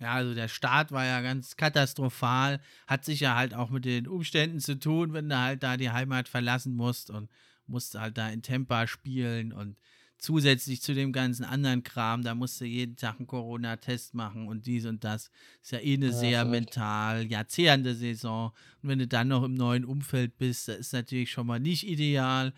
[0.00, 4.60] Ja, also der Start war ja ganz katastrophal, hat sicher halt auch mit den Umständen
[4.60, 7.28] zu tun, wenn du halt da die Heimat verlassen musst und
[7.66, 9.76] musst halt da in Tampa spielen und
[10.18, 14.66] zusätzlich zu dem ganzen anderen Kram, da musst du jeden Tag einen Corona-Test machen und
[14.66, 15.30] dies und das.
[15.62, 18.52] Ist ja eh eine ja, sehr mental, ja, zehrende Saison.
[18.82, 21.86] Und wenn du dann noch im neuen Umfeld bist, das ist natürlich schon mal nicht
[21.86, 22.52] ideal.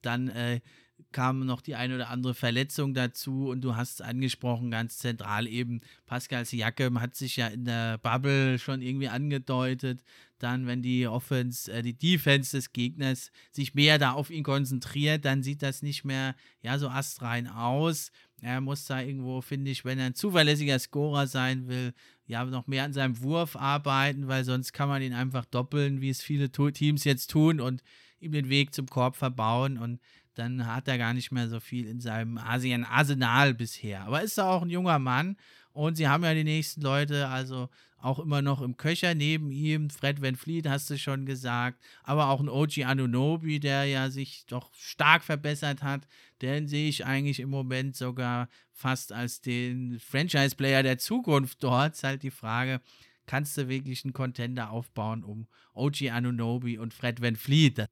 [0.00, 0.60] Dann äh,
[1.12, 5.46] kam noch die eine oder andere Verletzung dazu und du hast es angesprochen, ganz zentral
[5.46, 10.02] eben, Pascal Siakam hat sich ja in der Bubble schon irgendwie angedeutet,
[10.38, 15.24] dann wenn die Offense, äh, die Defense des Gegners sich mehr da auf ihn konzentriert,
[15.24, 18.10] dann sieht das nicht mehr ja so astrein aus.
[18.40, 21.94] Er muss da irgendwo, finde ich, wenn er ein zuverlässiger Scorer sein will,
[22.26, 26.10] ja, noch mehr an seinem Wurf arbeiten, weil sonst kann man ihn einfach doppeln, wie
[26.10, 27.82] es viele Teams jetzt tun und
[28.18, 30.00] ihm den Weg zum Korb verbauen und
[30.34, 34.02] dann hat er gar nicht mehr so viel in seinem Asien-Arsenal bisher.
[34.02, 35.36] Aber ist er auch ein junger Mann
[35.72, 37.68] und sie haben ja die nächsten Leute, also
[37.98, 39.88] auch immer noch im Köcher neben ihm.
[39.88, 44.44] Fred Van Fleet hast du schon gesagt, aber auch ein OG Anunobi, der ja sich
[44.46, 46.06] doch stark verbessert hat.
[46.42, 51.94] Den sehe ich eigentlich im Moment sogar fast als den Franchise-Player der Zukunft dort.
[51.94, 52.80] Ist halt die Frage,
[53.26, 57.86] kannst du wirklich einen Contender aufbauen um OG Anunobi und Fred Van Fleet?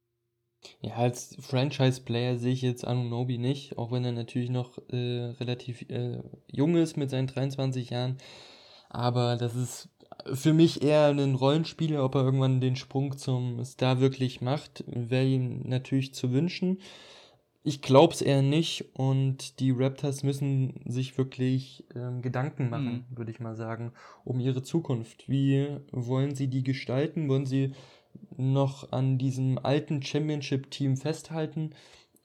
[0.81, 5.89] Ja, als Franchise-Player sehe ich jetzt Anunobi nicht, auch wenn er natürlich noch äh, relativ
[5.89, 8.17] äh, jung ist mit seinen 23 Jahren.
[8.89, 9.89] Aber das ist
[10.33, 15.25] für mich eher ein Rollenspieler, ob er irgendwann den Sprung zum Star wirklich macht, wäre
[15.25, 16.79] ihm natürlich zu wünschen.
[17.63, 23.17] Ich glaube es eher nicht und die Raptors müssen sich wirklich ähm, Gedanken machen, mhm.
[23.17, 23.93] würde ich mal sagen,
[24.23, 25.29] um ihre Zukunft.
[25.29, 27.29] Wie wollen sie die gestalten?
[27.29, 27.73] Wollen sie
[28.37, 31.73] noch an diesem alten Championship-Team festhalten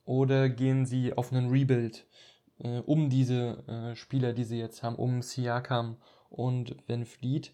[0.05, 2.07] oder gehen sie auf einen Rebuild
[2.59, 5.97] äh, um diese äh, Spieler, die sie jetzt haben, um Siakam
[6.31, 7.53] und Van Fleet?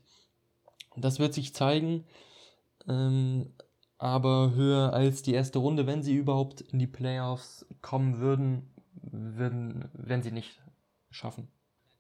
[0.97, 2.05] Das wird sich zeigen,
[2.87, 3.55] ähm,
[3.99, 9.89] aber höher als die erste Runde, wenn sie überhaupt in die Playoffs kommen würden, würden,
[9.95, 10.61] werden sie nicht
[11.11, 11.49] schaffen.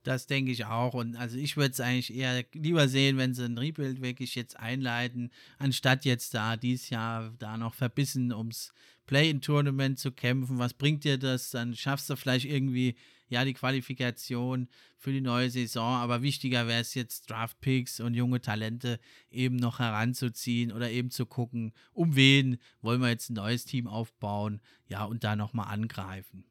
[0.02, 0.94] Das denke ich auch.
[0.94, 4.58] Und also ich würde es eigentlich eher lieber sehen, wenn sie ein Rebuild wirklich jetzt
[4.58, 8.72] einleiten, anstatt jetzt da dieses Jahr da noch verbissen ums
[9.06, 10.58] Play-in-Tournament zu kämpfen.
[10.58, 11.50] Was bringt dir das?
[11.50, 12.96] Dann schaffst du vielleicht irgendwie
[13.28, 15.96] ja die Qualifikation für die neue Saison.
[15.96, 18.98] Aber wichtiger wäre es jetzt, Draft-Picks und junge Talente
[19.30, 23.86] eben noch heranzuziehen oder eben zu gucken, um wen wollen wir jetzt ein neues Team
[23.86, 26.44] aufbauen, ja, und da nochmal angreifen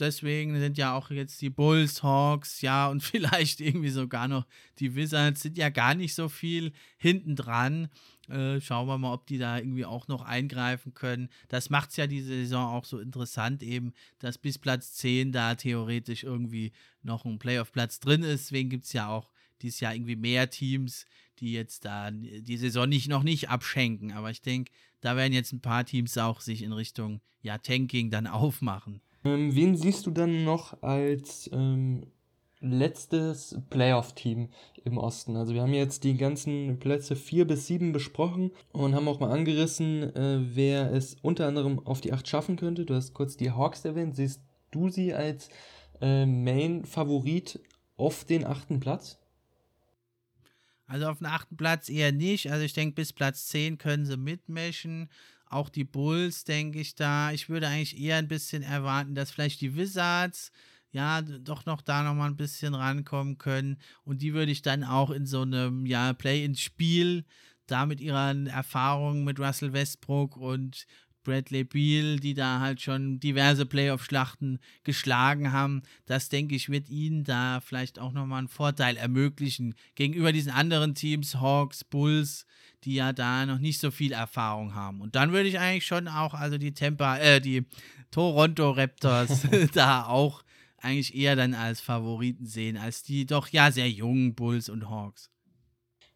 [0.00, 4.46] deswegen sind ja auch jetzt die Bulls, Hawks, ja, und vielleicht irgendwie sogar noch
[4.78, 7.88] die Wizards sind ja gar nicht so viel hinten dran.
[8.28, 11.28] Äh, schauen wir mal, ob die da irgendwie auch noch eingreifen können.
[11.48, 15.56] Das macht es ja diese Saison auch so interessant, eben, dass bis Platz 10 da
[15.56, 16.72] theoretisch irgendwie
[17.02, 18.46] noch ein Playoff-Platz drin ist.
[18.46, 19.32] Deswegen gibt es ja auch
[19.62, 21.06] dieses Jahr irgendwie mehr Teams,
[21.40, 24.12] die jetzt da die Saison nicht, noch nicht abschenken.
[24.12, 24.70] Aber ich denke,
[25.00, 29.00] da werden jetzt ein paar Teams auch sich in Richtung ja, Tanking dann aufmachen.
[29.24, 32.06] Ähm, wen siehst du dann noch als ähm,
[32.60, 34.48] letztes Playoff-Team
[34.84, 35.36] im Osten?
[35.36, 39.30] Also wir haben jetzt die ganzen Plätze 4 bis 7 besprochen und haben auch mal
[39.30, 42.84] angerissen, äh, wer es unter anderem auf die 8 schaffen könnte.
[42.84, 44.16] Du hast kurz die Hawks erwähnt.
[44.16, 44.40] Siehst
[44.70, 45.50] du sie als
[46.00, 47.60] äh, Main-Favorit
[47.96, 49.18] auf den achten Platz?
[50.86, 52.50] Also auf den achten Platz eher nicht.
[52.50, 55.08] Also ich denke, bis Platz 10 können sie mitmischen.
[55.50, 57.32] Auch die Bulls, denke ich da.
[57.32, 60.52] Ich würde eigentlich eher ein bisschen erwarten, dass vielleicht die Wizards
[60.92, 63.78] ja doch noch da noch mal ein bisschen rankommen können.
[64.04, 67.24] Und die würde ich dann auch in so einem ja, Play-in-Spiel
[67.66, 70.86] da mit ihren Erfahrungen mit Russell Westbrook und
[71.22, 75.82] Bradley Beal, die da halt schon diverse Playoff-Schlachten geschlagen haben.
[76.06, 80.94] Das, denke ich, wird ihnen da vielleicht auch nochmal einen Vorteil ermöglichen gegenüber diesen anderen
[80.94, 82.46] Teams, Hawks, Bulls,
[82.84, 85.00] die ja da noch nicht so viel Erfahrung haben.
[85.00, 87.64] Und dann würde ich eigentlich schon auch, also die Tampa, äh, die
[88.10, 90.42] Toronto Raptors da auch
[90.78, 95.30] eigentlich eher dann als Favoriten sehen, als die doch ja sehr jungen Bulls und Hawks.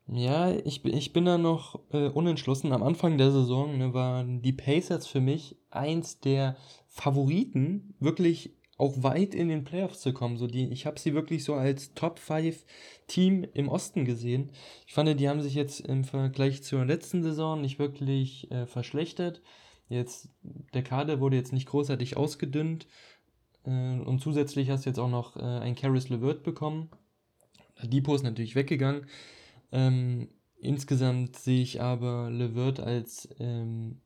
[0.07, 2.73] Ja, ich, ich bin da noch äh, unentschlossen.
[2.73, 6.57] Am Anfang der Saison ne, waren die Pacers für mich eins der
[6.89, 10.37] Favoriten, wirklich auch weit in den Playoffs zu kommen.
[10.37, 12.64] So die, ich habe sie wirklich so als Top 5
[13.07, 14.51] Team im Osten gesehen.
[14.87, 19.43] Ich fand, die haben sich jetzt im Vergleich zur letzten Saison nicht wirklich äh, verschlechtert.
[19.89, 20.29] Jetzt,
[20.72, 22.87] der Kader wurde jetzt nicht großartig ausgedünnt.
[23.64, 26.91] Äh, und zusätzlich hast du jetzt auch noch äh, ein Caris LeVert bekommen.
[27.83, 29.07] Depot ist natürlich weggegangen.
[29.72, 34.01] Ähm, insgesamt sehe ich aber LeVert als ähm,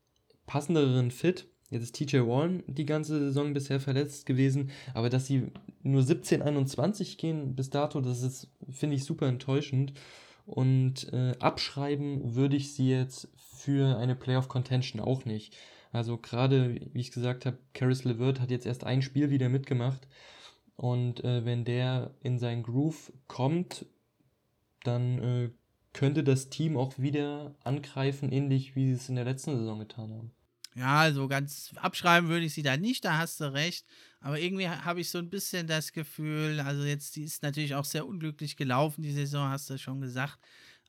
[0.46, 1.46] passenderen Fit.
[1.70, 5.48] Jetzt ist TJ Warren die ganze Saison bisher verletzt gewesen, aber dass sie
[5.82, 9.92] nur 17, 21 gehen bis dato, das ist, finde ich, super enttäuschend.
[10.46, 15.54] Und äh, abschreiben würde ich sie jetzt für eine Playoff-Contention auch nicht.
[15.92, 20.08] Also gerade, wie ich gesagt habe, Caris LeVert hat jetzt erst ein Spiel wieder mitgemacht.
[20.76, 23.84] Und äh, wenn der in seinen Groove kommt,
[24.84, 25.50] dann äh,
[25.92, 30.12] könnte das Team auch wieder angreifen, ähnlich wie sie es in der letzten Saison getan
[30.12, 30.30] haben.
[30.78, 33.84] Ja, so ganz abschreiben würde ich sie da nicht, da hast du recht.
[34.20, 37.84] Aber irgendwie habe ich so ein bisschen das Gefühl, also jetzt, die ist natürlich auch
[37.84, 40.38] sehr unglücklich gelaufen, die Saison, hast du schon gesagt.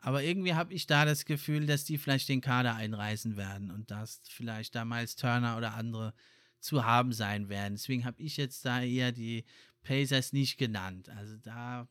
[0.01, 3.89] Aber irgendwie habe ich da das Gefühl, dass die vielleicht den Kader einreißen werden und
[3.89, 6.13] dass vielleicht da Miles Turner oder andere
[6.59, 7.73] zu haben sein werden.
[7.73, 9.43] Deswegen habe ich jetzt da eher die
[9.81, 11.09] Pacers nicht genannt.
[11.09, 11.87] Also da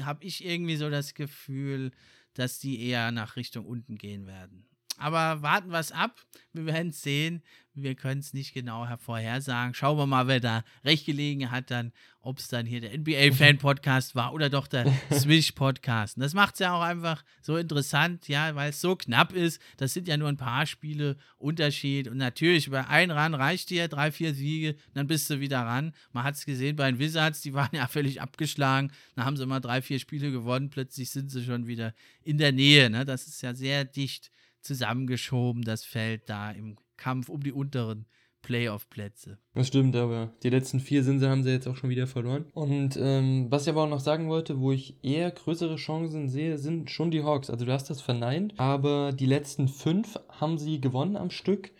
[0.00, 1.90] habe ich irgendwie so das Gefühl,
[2.32, 4.66] dass die eher nach Richtung unten gehen werden.
[4.98, 6.20] Aber warten wir es ab.
[6.52, 7.42] Wir werden es sehen.
[7.82, 9.72] Wir können es nicht genau vorhersagen.
[9.72, 14.16] Schauen wir mal, wer da recht gelegen hat, dann, ob es dann hier der NBA-Fan-Podcast
[14.16, 16.20] war oder doch der Swish-Podcast.
[16.20, 19.62] Das macht es ja auch einfach so interessant, ja, weil es so knapp ist.
[19.76, 22.08] Das sind ja nur ein paar Spiele Unterschied.
[22.08, 25.92] Und natürlich, bei einem ran reicht dir drei, vier Siege, dann bist du wieder ran.
[26.12, 28.90] Man hat es gesehen bei den Wizards, die waren ja völlig abgeschlagen.
[29.14, 30.70] Dann haben sie mal drei, vier Spiele gewonnen.
[30.70, 32.90] Plötzlich sind sie schon wieder in der Nähe.
[32.90, 33.04] Ne?
[33.04, 38.06] Das ist ja sehr dicht zusammengeschoben, das Feld da im Kampf um die unteren
[38.42, 39.38] Playoff-Plätze.
[39.54, 42.46] Das stimmt, aber die letzten vier sind sie, haben sie jetzt auch schon wieder verloren.
[42.54, 46.58] Und ähm, was ich aber auch noch sagen wollte, wo ich eher größere Chancen sehe,
[46.58, 47.50] sind schon die Hawks.
[47.50, 51.72] Also du hast das verneint, aber die letzten fünf haben sie gewonnen am Stück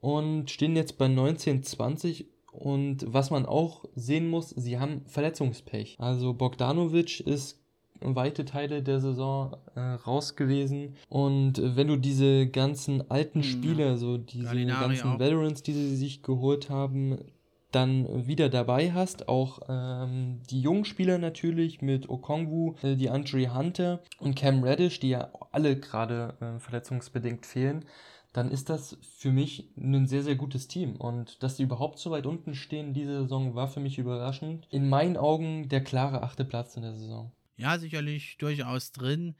[0.00, 5.96] und stehen jetzt bei 19-20 und was man auch sehen muss, sie haben Verletzungspech.
[5.98, 7.57] Also Bogdanovic ist
[8.00, 10.96] weite Teile der Saison äh, raus gewesen.
[11.08, 15.18] Und äh, wenn du diese ganzen alten hm, Spieler, so diese Gallinari ganzen auch.
[15.18, 17.18] Veterans, die sie sich geholt haben,
[17.70, 23.54] dann wieder dabei hast, auch ähm, die jungen Spieler natürlich mit Okongwu, äh, die Andre
[23.54, 27.84] Hunter und Cam Reddish, die ja alle gerade äh, verletzungsbedingt fehlen,
[28.32, 30.96] dann ist das für mich ein sehr, sehr gutes Team.
[30.96, 34.66] Und dass sie überhaupt so weit unten stehen diese Saison, war für mich überraschend.
[34.70, 39.34] In meinen Augen der klare achte Platz in der Saison ja, sicherlich durchaus drin.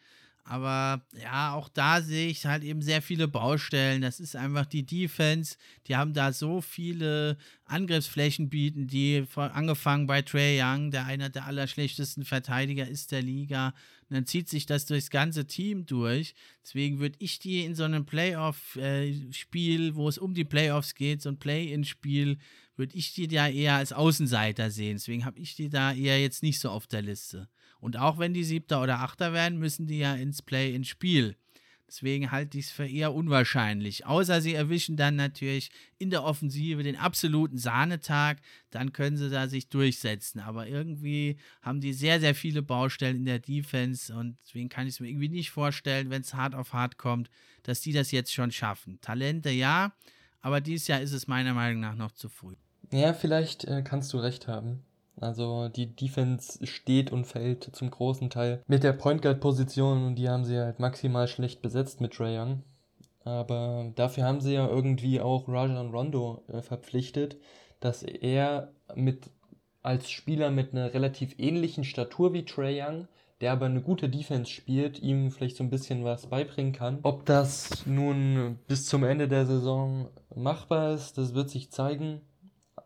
[0.48, 4.00] Aber ja, auch da sehe ich halt eben sehr viele Baustellen.
[4.00, 5.56] Das ist einfach die Defense.
[5.86, 11.44] Die haben da so viele Angriffsflächen bieten, die angefangen bei Trey Young, der einer der
[11.44, 13.74] allerschlechtesten Verteidiger ist der Liga.
[14.08, 16.34] Und dann zieht sich das durchs ganze Team durch.
[16.64, 21.28] Deswegen würde ich die in so einem Playoff-Spiel, wo es um die Playoffs geht, so
[21.28, 22.38] ein Play-in-Spiel,
[22.74, 24.96] würde ich die da eher als Außenseiter sehen.
[24.96, 27.50] Deswegen habe ich die da eher jetzt nicht so auf der Liste.
[27.80, 31.36] Und auch wenn die Siebter oder Achter werden, müssen die ja ins Play ins Spiel.
[31.88, 34.04] Deswegen halte ich es für eher unwahrscheinlich.
[34.04, 39.48] Außer sie erwischen dann natürlich in der Offensive den absoluten Sahnetag, dann können sie da
[39.48, 40.40] sich durchsetzen.
[40.40, 44.94] Aber irgendwie haben die sehr, sehr viele Baustellen in der Defense und deswegen kann ich
[44.94, 47.30] es mir irgendwie nicht vorstellen, wenn es hart auf hart kommt,
[47.62, 49.00] dass die das jetzt schon schaffen.
[49.00, 49.94] Talente ja,
[50.42, 52.54] aber dieses Jahr ist es meiner Meinung nach noch zu früh.
[52.92, 54.84] Ja, vielleicht äh, kannst du recht haben.
[55.20, 60.14] Also die Defense steht und fällt zum großen Teil mit der Point Guard Position und
[60.16, 62.62] die haben sie halt maximal schlecht besetzt mit Trae Young.
[63.24, 67.36] Aber dafür haben sie ja irgendwie auch Rajan Rondo äh, verpflichtet,
[67.80, 69.30] dass er mit
[69.82, 73.08] als Spieler mit einer relativ ähnlichen Statur wie Trae Young,
[73.40, 76.98] der aber eine gute Defense spielt, ihm vielleicht so ein bisschen was beibringen kann.
[77.02, 82.22] Ob das nun bis zum Ende der Saison machbar ist, das wird sich zeigen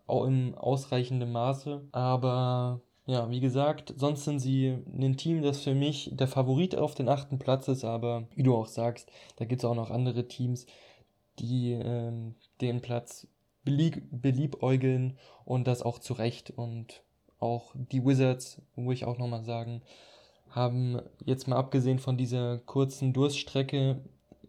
[0.08, 1.88] in ausreichendem Maße.
[1.92, 6.94] Aber ja, wie gesagt, sonst sind sie ein Team, das für mich der Favorit auf
[6.94, 10.28] den achten Platz ist, aber wie du auch sagst, da gibt es auch noch andere
[10.28, 10.66] Teams,
[11.38, 13.26] die ähm, den Platz
[13.64, 16.50] belieb beliebäugeln und das auch zu Recht.
[16.50, 17.02] Und
[17.38, 19.82] auch die Wizards, wo ich auch nochmal sagen,
[20.50, 24.00] haben jetzt mal abgesehen von dieser kurzen Durststrecke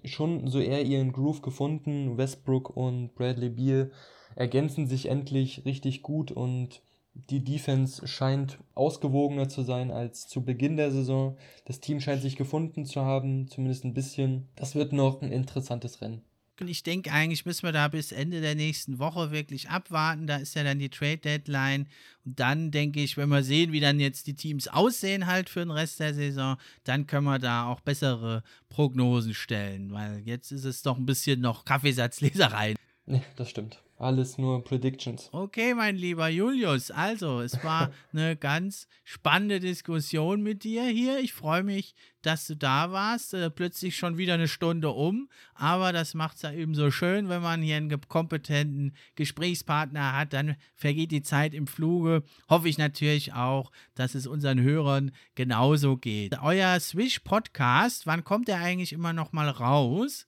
[0.04, 2.18] schon so eher ihren Groove gefunden.
[2.18, 3.91] Westbrook und Bradley Beal
[4.36, 6.82] ergänzen sich endlich richtig gut und
[7.14, 11.38] die Defense scheint ausgewogener zu sein als zu Beginn der Saison.
[11.66, 14.48] Das Team scheint sich gefunden zu haben, zumindest ein bisschen.
[14.56, 16.24] Das wird noch ein interessantes Rennen.
[16.60, 20.28] Ich denke, eigentlich müssen wir da bis Ende der nächsten Woche wirklich abwarten.
[20.28, 21.88] Da ist ja dann die Trade Deadline.
[22.26, 25.60] Und dann denke ich, wenn wir sehen, wie dann jetzt die Teams aussehen, halt für
[25.60, 29.92] den Rest der Saison, dann können wir da auch bessere Prognosen stellen.
[29.92, 32.76] Weil jetzt ist es doch ein bisschen noch Kaffeesatzleserei.
[33.08, 33.83] Ja, das stimmt.
[33.98, 35.30] Alles nur Predictions.
[35.32, 36.89] Okay, mein lieber Julius.
[36.89, 41.20] Also, es war eine ganz spannende Diskussion mit dir hier.
[41.20, 43.34] Ich freue mich, dass du da warst.
[43.34, 45.30] Äh, plötzlich schon wieder eine Stunde um.
[45.54, 50.34] Aber das macht es ja eben so schön, wenn man hier einen kompetenten Gesprächspartner hat.
[50.34, 52.24] Dann vergeht die Zeit im Fluge.
[52.50, 56.41] Hoffe ich natürlich auch, dass es unseren Hörern genauso geht.
[56.41, 60.26] Euer Swish Podcast, wann kommt der eigentlich immer noch mal raus?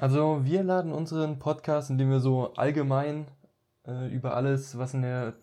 [0.00, 3.26] Also wir laden unseren Podcast, in dem wir so allgemein
[3.84, 5.34] äh, über alles, was in der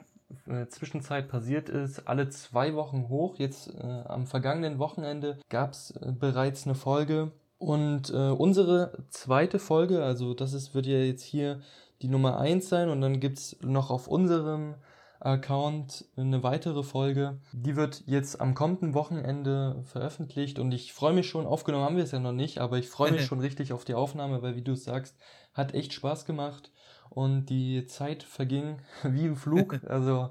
[0.47, 3.35] äh, Zwischenzeit passiert ist, alle zwei Wochen hoch.
[3.37, 9.59] Jetzt äh, am vergangenen Wochenende gab es äh, bereits eine Folge Und äh, unsere zweite
[9.59, 11.59] Folge, also das ist, wird ja jetzt hier
[12.01, 14.75] die Nummer 1 sein und dann gibt es noch auf unserem
[15.19, 17.39] Account eine weitere Folge.
[17.53, 22.03] Die wird jetzt am kommenden Wochenende veröffentlicht und ich freue mich schon, aufgenommen haben wir
[22.03, 24.61] es ja noch nicht, aber ich freue mich schon richtig auf die Aufnahme, weil wie
[24.61, 25.15] du es sagst,
[25.53, 26.71] hat echt Spaß gemacht
[27.09, 29.79] und die Zeit verging wie im Flug.
[29.87, 30.29] Also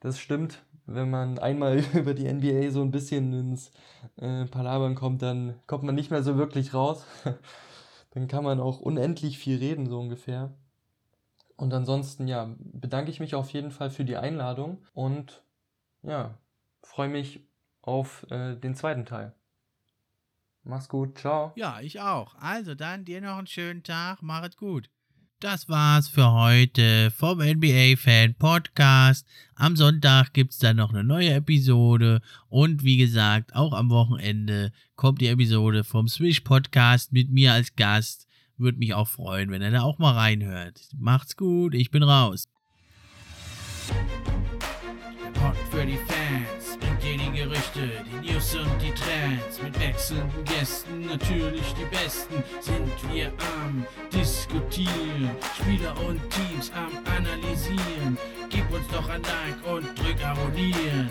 [0.00, 0.62] das stimmt.
[0.86, 3.70] Wenn man einmal über die NBA so ein bisschen ins
[4.16, 7.04] äh, Palabern kommt, dann kommt man nicht mehr so wirklich raus.
[8.12, 10.50] dann kann man auch unendlich viel reden, so ungefähr.
[11.58, 15.42] Und ansonsten, ja, bedanke ich mich auf jeden Fall für die Einladung und
[16.04, 16.38] ja,
[16.82, 17.40] freue mich
[17.82, 19.34] auf äh, den zweiten Teil.
[20.62, 21.52] Mach's gut, ciao.
[21.56, 22.36] Ja, ich auch.
[22.36, 24.88] Also dann dir noch einen schönen Tag, mach es gut.
[25.40, 29.26] Das war's für heute vom NBA Fan Podcast.
[29.56, 35.20] Am Sonntag gibt's dann noch eine neue Episode und wie gesagt, auch am Wochenende kommt
[35.20, 38.27] die Episode vom Swish Podcast mit mir als Gast.
[38.58, 40.80] Würde mich auch freuen, wenn er da auch mal reinhört.
[40.98, 42.48] Macht's gut, ich bin raus.
[45.24, 49.62] Der Pod für die Fans bringt dir die Gerüchte, die News und die Trends.
[49.62, 53.28] Mit wechselnden Gästen, natürlich die besten, sind wir
[53.62, 55.30] am Diskutieren.
[55.56, 58.18] Spieler und Teams am Analysieren.
[58.50, 61.08] Gib uns doch ein Like und drück Abonnieren.